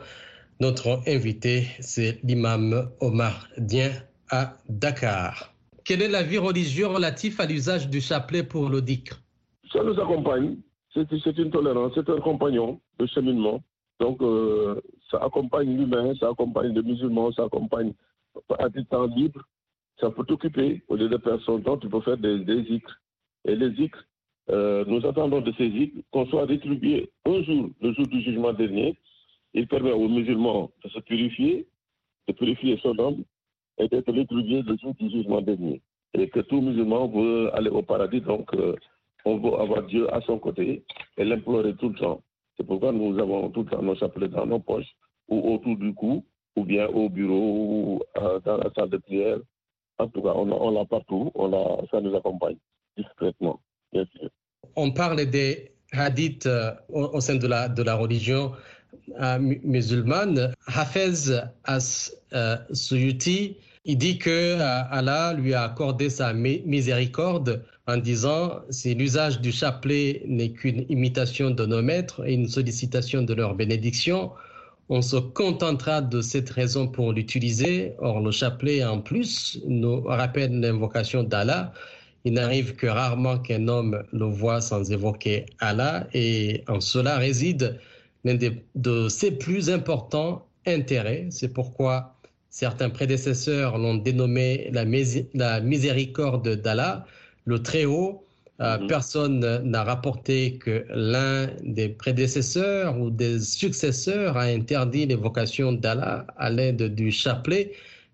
Notre 0.60 1.00
invité, 1.08 1.68
c'est 1.80 2.20
l'imam 2.24 2.90
Omar 3.00 3.48
Dien 3.58 3.92
à 4.30 4.58
Dakar. 4.68 5.54
Quel 5.86 6.02
est 6.02 6.10
l'avis 6.10 6.38
religieux 6.38 6.88
relatif 6.88 7.40
à 7.40 7.46
l'usage 7.46 7.88
du 7.88 8.02
chapelet 8.02 8.44
pour 8.44 8.68
le 8.68 8.82
dhikr? 8.82 9.22
Ça 9.72 9.82
nous 9.84 9.98
accompagne. 9.98 10.58
C'est 10.94 11.38
une 11.38 11.52
tolérance, 11.52 11.94
c'est 11.96 12.10
un 12.10 12.20
compagnon 12.20 12.82
de 13.00 13.06
cheminement. 13.08 13.62
Donc, 14.00 14.22
euh, 14.22 14.80
ça 15.10 15.18
accompagne 15.24 15.76
l'humain, 15.76 16.14
ça 16.20 16.30
accompagne 16.30 16.74
le 16.74 16.82
musulman, 16.82 17.32
ça 17.32 17.44
accompagne 17.44 17.94
à 18.60 18.70
du 18.70 18.86
temps 18.86 19.08
libre. 19.08 19.42
Ça 20.00 20.12
peut 20.12 20.24
t'occuper. 20.24 20.84
Au 20.88 20.96
lieu 20.96 21.10
de 21.10 21.18
perdre 21.18 21.42
son 21.44 21.60
temps, 21.60 21.78
tu 21.78 21.90
peux 21.90 22.02
faire 22.02 22.18
des, 22.18 22.40
des. 22.40 22.82
Et 23.46 23.56
les 23.56 23.72
zikrs, 23.76 24.06
euh, 24.50 24.86
nous 24.86 25.06
attendons 25.06 25.42
de 25.42 25.52
ces 25.58 25.72
zikrs 25.72 26.02
qu'on 26.12 26.26
soit 26.28 26.46
rétribué 26.46 27.10
un 27.26 27.42
jour, 27.44 27.70
le 27.82 27.94
jour 27.94 28.08
du 28.08 28.22
jugement 28.22 28.54
dernier. 28.54 28.96
Il 29.54 29.68
permet 29.68 29.92
aux 29.92 30.08
musulmans 30.08 30.70
de 30.84 30.90
se 30.90 31.00
purifier, 31.00 31.68
de 32.28 32.34
purifier 32.34 32.78
son 32.84 32.98
homme 33.00 33.24
et 33.80 33.88
d'être 33.88 34.12
rétribué 34.12 34.62
le 34.62 34.78
jour 34.78 34.94
du 34.96 35.10
jugement 35.10 35.42
dernier. 35.42 35.82
Et 36.14 36.30
que 36.30 36.42
tout 36.42 36.62
musulman 36.62 37.08
veut 37.08 37.54
aller 37.56 37.70
au 37.70 37.82
paradis, 37.82 38.22
donc 38.22 38.54
euh, 38.54 38.76
on 39.26 39.38
veut 39.38 39.60
avoir 39.60 39.84
Dieu 39.84 40.14
à 40.14 40.22
son 40.22 40.40
côté 40.40 40.84
et 41.18 41.24
l'implorer 41.26 41.76
tout 41.76 41.90
le 41.90 41.96
temps. 41.96 42.22
C'est 42.58 42.66
pourquoi 42.66 42.92
nous 42.92 43.18
avons 43.20 43.50
tout 43.52 43.64
le 43.64 43.70
temps 43.70 43.82
nos 43.82 43.96
chapelets 43.96 44.28
dans 44.30 44.46
nos 44.46 44.60
poches 44.60 44.96
ou 45.28 45.54
autour 45.54 45.78
du 45.78 45.94
cou, 45.94 46.26
ou 46.56 46.64
bien 46.64 46.88
au 46.88 47.10
bureau, 47.10 47.36
ou 47.38 48.02
euh, 48.18 48.40
dans 48.46 48.58
la 48.58 48.70
salle 48.76 48.90
de 48.90 48.98
prière. 48.98 49.38
En 50.00 50.08
tout 50.08 50.22
cas, 50.22 50.34
on, 50.36 50.72
l'a 50.72 50.86
partout, 50.86 51.32
on 51.36 51.48
l'a, 51.48 51.84
ça 51.92 52.02
nous 52.02 52.16
accompagne 52.16 52.58
discrètement. 52.98 53.60
On 54.76 54.92
parle 54.92 55.26
des 55.26 55.72
hadiths 55.92 56.46
euh, 56.46 56.72
au, 56.90 57.20
sein 57.20 57.36
de 57.36 57.48
la, 57.48 57.68
de 57.70 57.84
la 57.84 57.96
religion 57.96 58.52
euh, 59.20 59.40
musulmane. 59.40 60.54
Hafez 60.68 61.40
As-Suyuti, 61.64 63.58
il 63.88 63.98
dit 63.98 64.20
que 64.20 64.60
Allah 64.60 65.34
lui 65.34 65.54
a 65.54 65.64
accordé 65.64 66.10
sa 66.10 66.34
miséricorde 66.34 67.64
en 67.88 67.96
disant 67.96 68.60
si 68.70 68.94
l'usage 68.94 69.40
du 69.40 69.54
chapelet 69.54 70.24
n'est 70.28 70.52
qu'une 70.52 70.86
imitation 70.90 71.52
de 71.52 71.66
nos 71.66 71.82
maîtres 71.82 72.28
et 72.28 72.34
une 72.34 72.50
sollicitation 72.50 73.22
de 73.22 73.34
leur 73.34 73.56
bénédiction, 73.56 74.32
on 74.90 75.02
se 75.02 75.16
contentera 75.16 76.02
de 76.02 76.20
cette 76.20 76.50
raison 76.50 76.90
pour 76.90 77.14
l'utiliser. 77.14 77.94
Or, 78.00 78.20
le 78.20 78.32
chapelet, 78.32 78.84
en 78.84 79.00
plus, 79.00 79.62
nous 79.66 80.02
rappelle 80.02 80.60
l'invocation 80.60 81.24
d'Allah. 81.24 81.72
Il 82.26 82.34
n'arrive 82.34 82.76
que 82.76 82.88
rarement 82.88 83.38
qu'un 83.40 83.70
homme 83.70 84.04
le 84.12 84.26
voit 84.26 84.60
sans 84.60 84.92
évoquer 84.92 85.46
Allah, 85.60 86.08
et 86.14 86.62
en 86.68 86.82
cela 86.82 87.18
réside 87.18 87.80
l'un 88.26 88.38
de 88.76 89.08
ses 89.08 89.32
plus 89.32 89.70
importants 89.70 90.46
intérêts. 90.66 91.28
C'est 91.32 91.54
pourquoi 91.54 92.17
certains 92.50 92.90
prédécesseurs 92.90 93.78
l'ont 93.78 93.96
dénommé 93.96 94.70
la, 94.72 94.86
la 95.34 95.62
miséricorde 95.62 96.50
d'Allah, 96.62 97.06
le 97.46 97.62
Très-Haut, 97.62 98.24
euh, 98.60 98.80
mhm. 98.80 98.88
Personne 98.88 99.40
n'a 99.64 99.84
rapporté 99.84 100.58
que 100.58 100.84
l'un 100.90 101.48
des 101.64 101.90
prédécesseurs 101.90 103.00
ou 103.00 103.12
des 103.12 103.40
successeurs 103.40 104.36
a 104.36 104.44
interdit 104.44 105.06
l'évocation 105.06 105.74
d'Allah 105.74 106.26
à 106.38 106.50
l'aide 106.50 106.96
du 106.96 107.12
chapelet. 107.12 107.74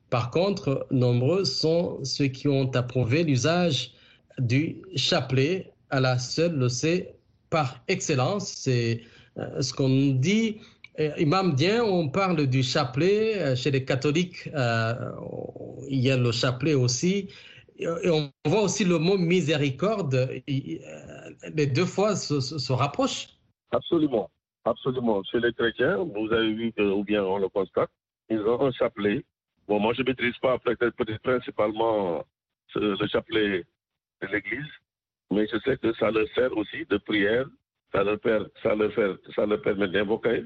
Par 0.09 0.31
contre, 0.31 0.85
nombreux 0.91 1.45
sont 1.45 1.99
ceux 2.03 2.27
qui 2.27 2.47
ont 2.47 2.69
approuvé 2.71 3.23
l'usage 3.23 3.91
du 4.37 4.81
chapelet. 4.95 5.71
Allah 5.89 6.19
seul 6.19 6.55
le 6.55 6.67
sait 6.67 7.15
par 7.49 7.79
excellence. 7.87 8.49
C'est 8.49 9.01
euh, 9.37 9.61
ce 9.61 9.73
qu'on 9.73 10.11
dit. 10.11 10.57
Imam 11.17 11.53
Dien, 11.53 11.83
on 11.83 12.09
parle 12.09 12.47
du 12.47 12.61
chapelet. 12.61 13.41
Euh, 13.41 13.55
chez 13.55 13.71
les 13.71 13.83
catholiques, 13.83 14.49
il 15.89 15.99
y 15.99 16.11
a 16.11 16.17
le 16.17 16.31
chapelet 16.31 16.75
aussi. 16.75 17.29
Et 17.77 18.09
on 18.09 18.31
voit 18.45 18.61
aussi 18.61 18.85
le 18.85 18.99
mot 18.99 19.17
miséricorde, 19.17 20.13
euh, 20.13 20.39
les 21.55 21.67
deux 21.67 21.85
fois 21.85 22.15
se, 22.15 22.71
rapprochent. 22.71 23.29
Absolument, 23.71 24.29
absolument. 24.63 25.23
Chez 25.23 25.39
les 25.39 25.53
chrétiens, 25.53 25.97
vous 25.97 26.31
avez 26.31 26.53
vu, 26.53 26.73
ou 26.77 27.03
bien 27.03 27.23
on 27.23 27.39
le 27.39 27.49
constate, 27.49 27.89
ils 28.29 28.39
ont 28.39 28.61
un 28.61 28.71
chapelet. 28.71 29.25
Bon, 29.67 29.79
moi, 29.79 29.93
je 29.93 30.01
ne 30.01 30.07
maîtrise 30.07 30.37
pas 30.37 30.59
principalement 31.23 32.23
le 32.75 33.07
chapelet 33.07 33.63
de 34.21 34.27
l'Église, 34.27 34.71
mais 35.31 35.47
je 35.51 35.57
sais 35.65 35.77
que 35.77 35.93
ça 35.95 36.11
leur 36.11 36.27
sert 36.35 36.55
aussi 36.55 36.85
de 36.89 36.97
prière, 36.97 37.47
ça 37.91 38.03
leur, 38.03 38.19
ça 38.63 39.45
leur 39.45 39.61
permet 39.61 39.87
d'invoquer. 39.87 40.45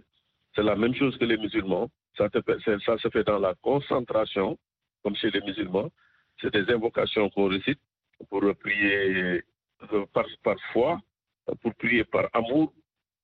C'est 0.58 0.63
la 0.63 0.76
même 0.76 0.96
chose 0.96 1.15
que 1.20 1.26
les 1.26 1.38
musulmans. 1.38 1.88
Ça, 2.17 2.28
se 2.34 3.10
fait 3.10 3.24
dans 3.24 3.38
la 3.38 3.54
concentration, 3.62 4.58
comme 5.04 5.15
chez 5.15 5.30
les 5.30 5.41
musulmans 5.41 5.91
c'est 6.41 6.54
des 6.54 6.72
invocations 6.72 7.30
qu'on 7.30 7.48
récite 7.48 7.80
pour 8.30 8.41
prier 8.58 9.41
euh, 9.93 10.06
par, 10.13 10.60
foi, 10.72 11.00
pour 11.62 11.74
prier 11.76 12.04
par 12.04 12.30
amour, 12.34 12.74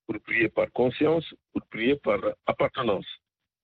pour 0.08 0.20
prier 0.22 0.50
par 0.50 0.72
conscience, 0.72 1.26
pour 1.52 1.62
prier 1.68 1.96
par 1.98 2.20
appartenance. 2.48 3.06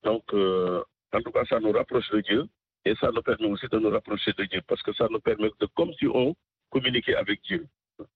Donc, 0.04 0.24
euh, 0.34 0.84
en 1.14 1.22
tout 1.22 1.32
cas, 1.32 1.46
ça 1.46 1.60
nous 1.60 1.72
rapproche 1.72 2.10
de 2.12 2.22
Dieu 2.22 2.46
et 2.86 2.96
ça 2.96 3.12
nous 3.12 3.22
permet 3.22 3.48
aussi 3.48 3.68
de 3.68 3.80
nous 3.80 3.90
rapprocher 3.90 4.34
de 4.34 4.46
Dieu 4.46 4.62
parce 4.68 4.82
que 4.84 4.94
ça 4.94 5.08
nous 5.10 5.20
permet 5.20 5.50
de, 5.60 5.66
comme 5.76 5.94
si 5.94 6.08
on 6.08 6.36
communiquait 6.70 7.16
avec 7.16 7.42
Dieu. 7.44 7.66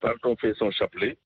Quand 0.02 0.14
on 0.24 0.36
fait 0.38 0.54
son 0.56 0.72
chapelet, 0.72 1.18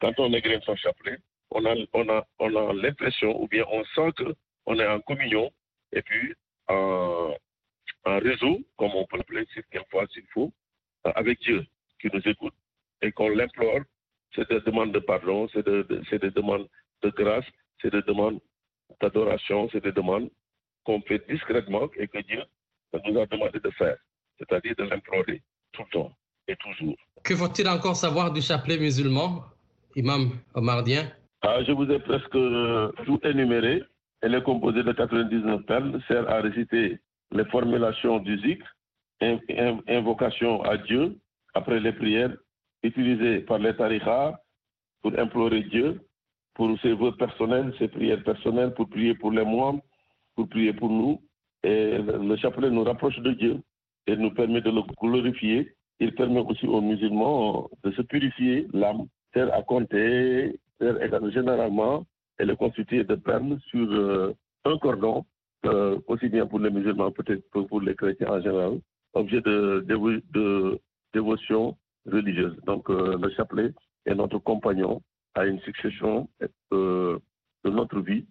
quand 0.00 0.12
on 0.18 0.32
égrène 0.32 0.60
son 0.62 0.76
chapelet, 0.76 1.18
on 1.54 1.64
a, 1.64 1.74
on 1.92 2.08
a, 2.08 2.26
on 2.40 2.56
a 2.56 2.72
l'impression 2.74 3.40
ou 3.40 3.48
bien 3.48 3.64
on 3.70 3.84
sent 3.94 4.12
qu'on 4.18 4.78
est 4.78 4.86
en 4.86 5.00
communion 5.00 5.50
et 5.92 6.02
puis 6.02 6.34
en, 6.68 7.32
réseau, 8.04 8.60
comme 8.76 8.94
on 8.94 9.06
peut 9.06 9.16
l'appeler 9.16 9.46
quelquefois 9.70 10.06
s'il 10.12 10.26
faut, 10.34 10.52
avec 11.04 11.40
Dieu 11.40 11.64
qui 12.00 12.08
nous 12.12 12.20
écoute 12.28 12.54
et 13.00 13.12
qu'on 13.12 13.28
l'implore. 13.30 13.80
C'est 14.34 14.48
des 14.48 14.60
demandes 14.60 14.92
de 14.92 14.98
pardon, 14.98 15.48
c'est 15.54 15.64
des 15.64 16.30
demandes 16.30 16.68
de 17.02 17.10
grâce, 17.10 17.44
c'est 17.80 17.92
des 17.92 18.02
demandes 18.02 18.40
d'adoration, 19.00 19.68
c'est 19.70 19.82
des 19.82 19.92
demandes 19.92 20.28
qu'on 20.82 21.00
fait 21.02 21.24
discrètement 21.28 21.88
et 21.96 22.08
que 22.08 22.18
Dieu 22.22 22.42
nous 23.06 23.20
a 23.20 23.26
demandé 23.26 23.60
de 23.60 23.70
faire, 23.70 23.96
c'est-à-dire 24.38 24.74
de 24.76 24.84
l'implorer 24.84 25.42
tout 25.72 25.82
le 25.82 25.90
temps 25.90 26.12
et 26.48 26.56
toujours. 26.56 26.96
Que 27.22 27.36
faut-il 27.36 27.68
encore 27.68 27.96
savoir 27.96 28.32
du 28.32 28.42
chapelet 28.42 28.76
musulman, 28.76 29.44
Imam 29.96 30.32
Omardien? 30.54 31.10
Ah, 31.44 31.62
Je 31.62 31.72
vous 31.72 31.90
ai 31.90 31.98
presque 31.98 32.36
tout 33.04 33.20
énuméré. 33.24 33.82
Elle 34.22 34.34
est 34.34 34.42
composée 34.42 34.82
de 34.82 34.92
99 34.92 35.62
perles, 35.66 36.00
sert 36.08 36.28
à 36.30 36.40
réciter 36.40 36.98
les 37.32 37.44
formulations 37.46 38.18
du 38.18 38.38
zikr, 38.38 38.66
invocation 39.88 40.62
à 40.62 40.76
Dieu 40.78 41.18
après 41.54 41.80
les 41.80 41.92
prières 41.92 42.34
utilisées 42.82 43.40
par 43.40 43.58
les 43.58 43.74
tarikhas 43.74 44.34
pour 45.02 45.18
implorer 45.18 45.62
Dieu, 45.64 46.00
pour 46.54 46.78
ses 46.80 46.94
vœux 46.94 47.12
personnels, 47.12 47.74
ses 47.78 47.88
prières 47.88 48.22
personnelles, 48.22 48.72
pour 48.74 48.88
prier 48.88 49.14
pour 49.14 49.32
les 49.32 49.44
membres, 49.44 49.82
pour 50.34 50.48
prier 50.48 50.72
pour 50.72 50.88
nous. 50.88 51.20
Et 51.62 51.98
le 51.98 52.36
chapelet 52.36 52.70
nous 52.70 52.84
rapproche 52.84 53.18
de 53.18 53.32
Dieu 53.32 53.60
et 54.06 54.16
nous 54.16 54.30
permet 54.30 54.60
de 54.60 54.70
le 54.70 54.82
glorifier. 55.00 55.74
Il 56.00 56.14
permet 56.14 56.40
aussi 56.40 56.66
aux 56.66 56.80
musulmans 56.80 57.68
de 57.82 57.90
se 57.92 58.02
purifier 58.02 58.66
l'âme, 58.72 59.06
faire 59.32 59.52
à 59.54 59.62
compter, 59.62 60.58
généralement, 60.80 62.04
elle 62.38 62.50
est 62.50 62.56
constituée 62.56 63.04
de 63.04 63.14
perles 63.14 63.58
sur 63.70 63.90
euh, 63.90 64.34
un 64.64 64.78
cordon 64.78 65.24
euh, 65.66 65.98
aussi 66.08 66.28
bien 66.28 66.46
pour 66.46 66.58
les 66.58 66.70
musulmans, 66.70 67.10
peut-être 67.10 67.42
que 67.50 67.60
pour 67.60 67.80
les 67.80 67.94
chrétiens 67.94 68.28
en 68.28 68.40
général, 68.40 68.80
objet 69.14 69.40
de, 69.40 69.84
dévotion 71.14 71.76
religieuse. 72.06 72.56
Donc 72.66 72.90
euh, 72.90 73.16
le 73.20 73.30
chapelet 73.30 73.70
est 74.04 74.14
notre 74.14 74.38
compagnon 74.38 75.00
à 75.34 75.46
une 75.46 75.60
succession 75.60 76.28
euh, 76.72 77.18
de 77.64 77.70
notre 77.70 78.00
vie. 78.00 78.26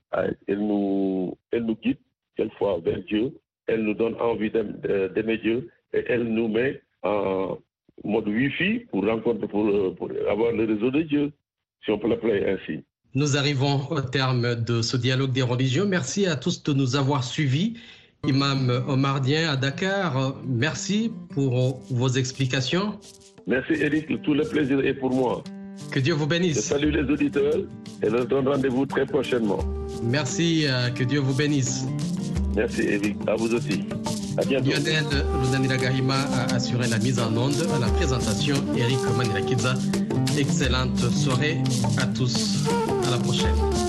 Elle 0.47 0.59
nous, 0.59 1.35
elle 1.51 1.65
nous 1.65 1.75
guide 1.75 1.97
quelquefois 2.35 2.79
vers 2.79 2.99
Dieu, 3.03 3.31
elle 3.67 3.83
nous 3.83 3.93
donne 3.93 4.15
envie 4.19 4.51
d'aimer 4.51 5.37
Dieu 5.37 5.69
et 5.93 6.03
elle 6.07 6.25
nous 6.25 6.49
met 6.49 6.81
en 7.03 7.57
mode 8.03 8.27
Wi-Fi 8.27 8.79
pour 8.91 9.05
rencontrer, 9.05 9.47
pour, 9.47 9.95
pour 9.95 10.11
avoir 10.29 10.51
le 10.51 10.65
réseau 10.65 10.91
de 10.91 11.01
Dieu, 11.01 11.31
si 11.83 11.91
on 11.91 11.99
peut 11.99 12.07
l'appeler 12.07 12.45
ainsi. 12.45 12.83
Nous 13.15 13.37
arrivons 13.37 13.79
au 13.91 14.01
terme 14.01 14.55
de 14.55 14.81
ce 14.81 14.97
dialogue 14.97 15.31
des 15.31 15.43
religions. 15.43 15.85
Merci 15.87 16.25
à 16.25 16.35
tous 16.35 16.63
de 16.63 16.73
nous 16.73 16.95
avoir 16.95 17.23
suivis. 17.23 17.75
Imam 18.25 18.83
Omardien 18.87 19.49
à 19.51 19.57
Dakar, 19.57 20.35
merci 20.45 21.11
pour 21.33 21.81
vos 21.89 22.07
explications. 22.07 22.97
Merci 23.45 23.73
Eric, 23.73 24.21
tout 24.23 24.33
le 24.33 24.43
plaisir 24.45 24.79
est 24.85 24.93
pour 24.93 25.13
moi. 25.13 25.43
Que 25.91 25.99
Dieu 25.99 26.13
vous 26.13 26.25
bénisse. 26.27 26.55
Je 26.55 26.61
salue 26.61 26.93
les 26.93 27.03
auditeurs 27.11 27.57
et 28.01 28.09
leur 28.09 28.25
donne 28.25 28.47
rendez-vous 28.47 28.85
très 28.85 29.05
prochainement. 29.05 29.59
Merci, 30.03 30.65
euh, 30.67 30.89
que 30.89 31.03
Dieu 31.03 31.19
vous 31.19 31.33
bénisse. 31.33 31.85
Merci 32.55 32.83
Eric, 32.83 33.17
à 33.27 33.35
vous 33.35 33.53
aussi. 33.53 33.83
À 34.37 34.45
bientôt. 34.45 34.71
Lionel 34.71 35.77
Gahima 35.77 36.15
a 36.15 36.55
assuré 36.55 36.87
la 36.87 36.97
mise 36.99 37.19
en 37.19 37.35
onde 37.35 37.67
à 37.75 37.79
la 37.79 37.87
présentation. 37.91 38.55
Eric 38.77 38.97
Manilakidza, 39.17 39.75
excellente 40.37 40.99
soirée 41.11 41.57
à 41.97 42.05
tous. 42.07 42.65
À 43.05 43.11
la 43.11 43.17
prochaine. 43.17 43.82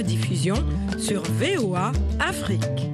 Rediffusion 0.00 0.54
sur 0.98 1.22
VOA 1.38 1.92
Afrique. 2.20 2.90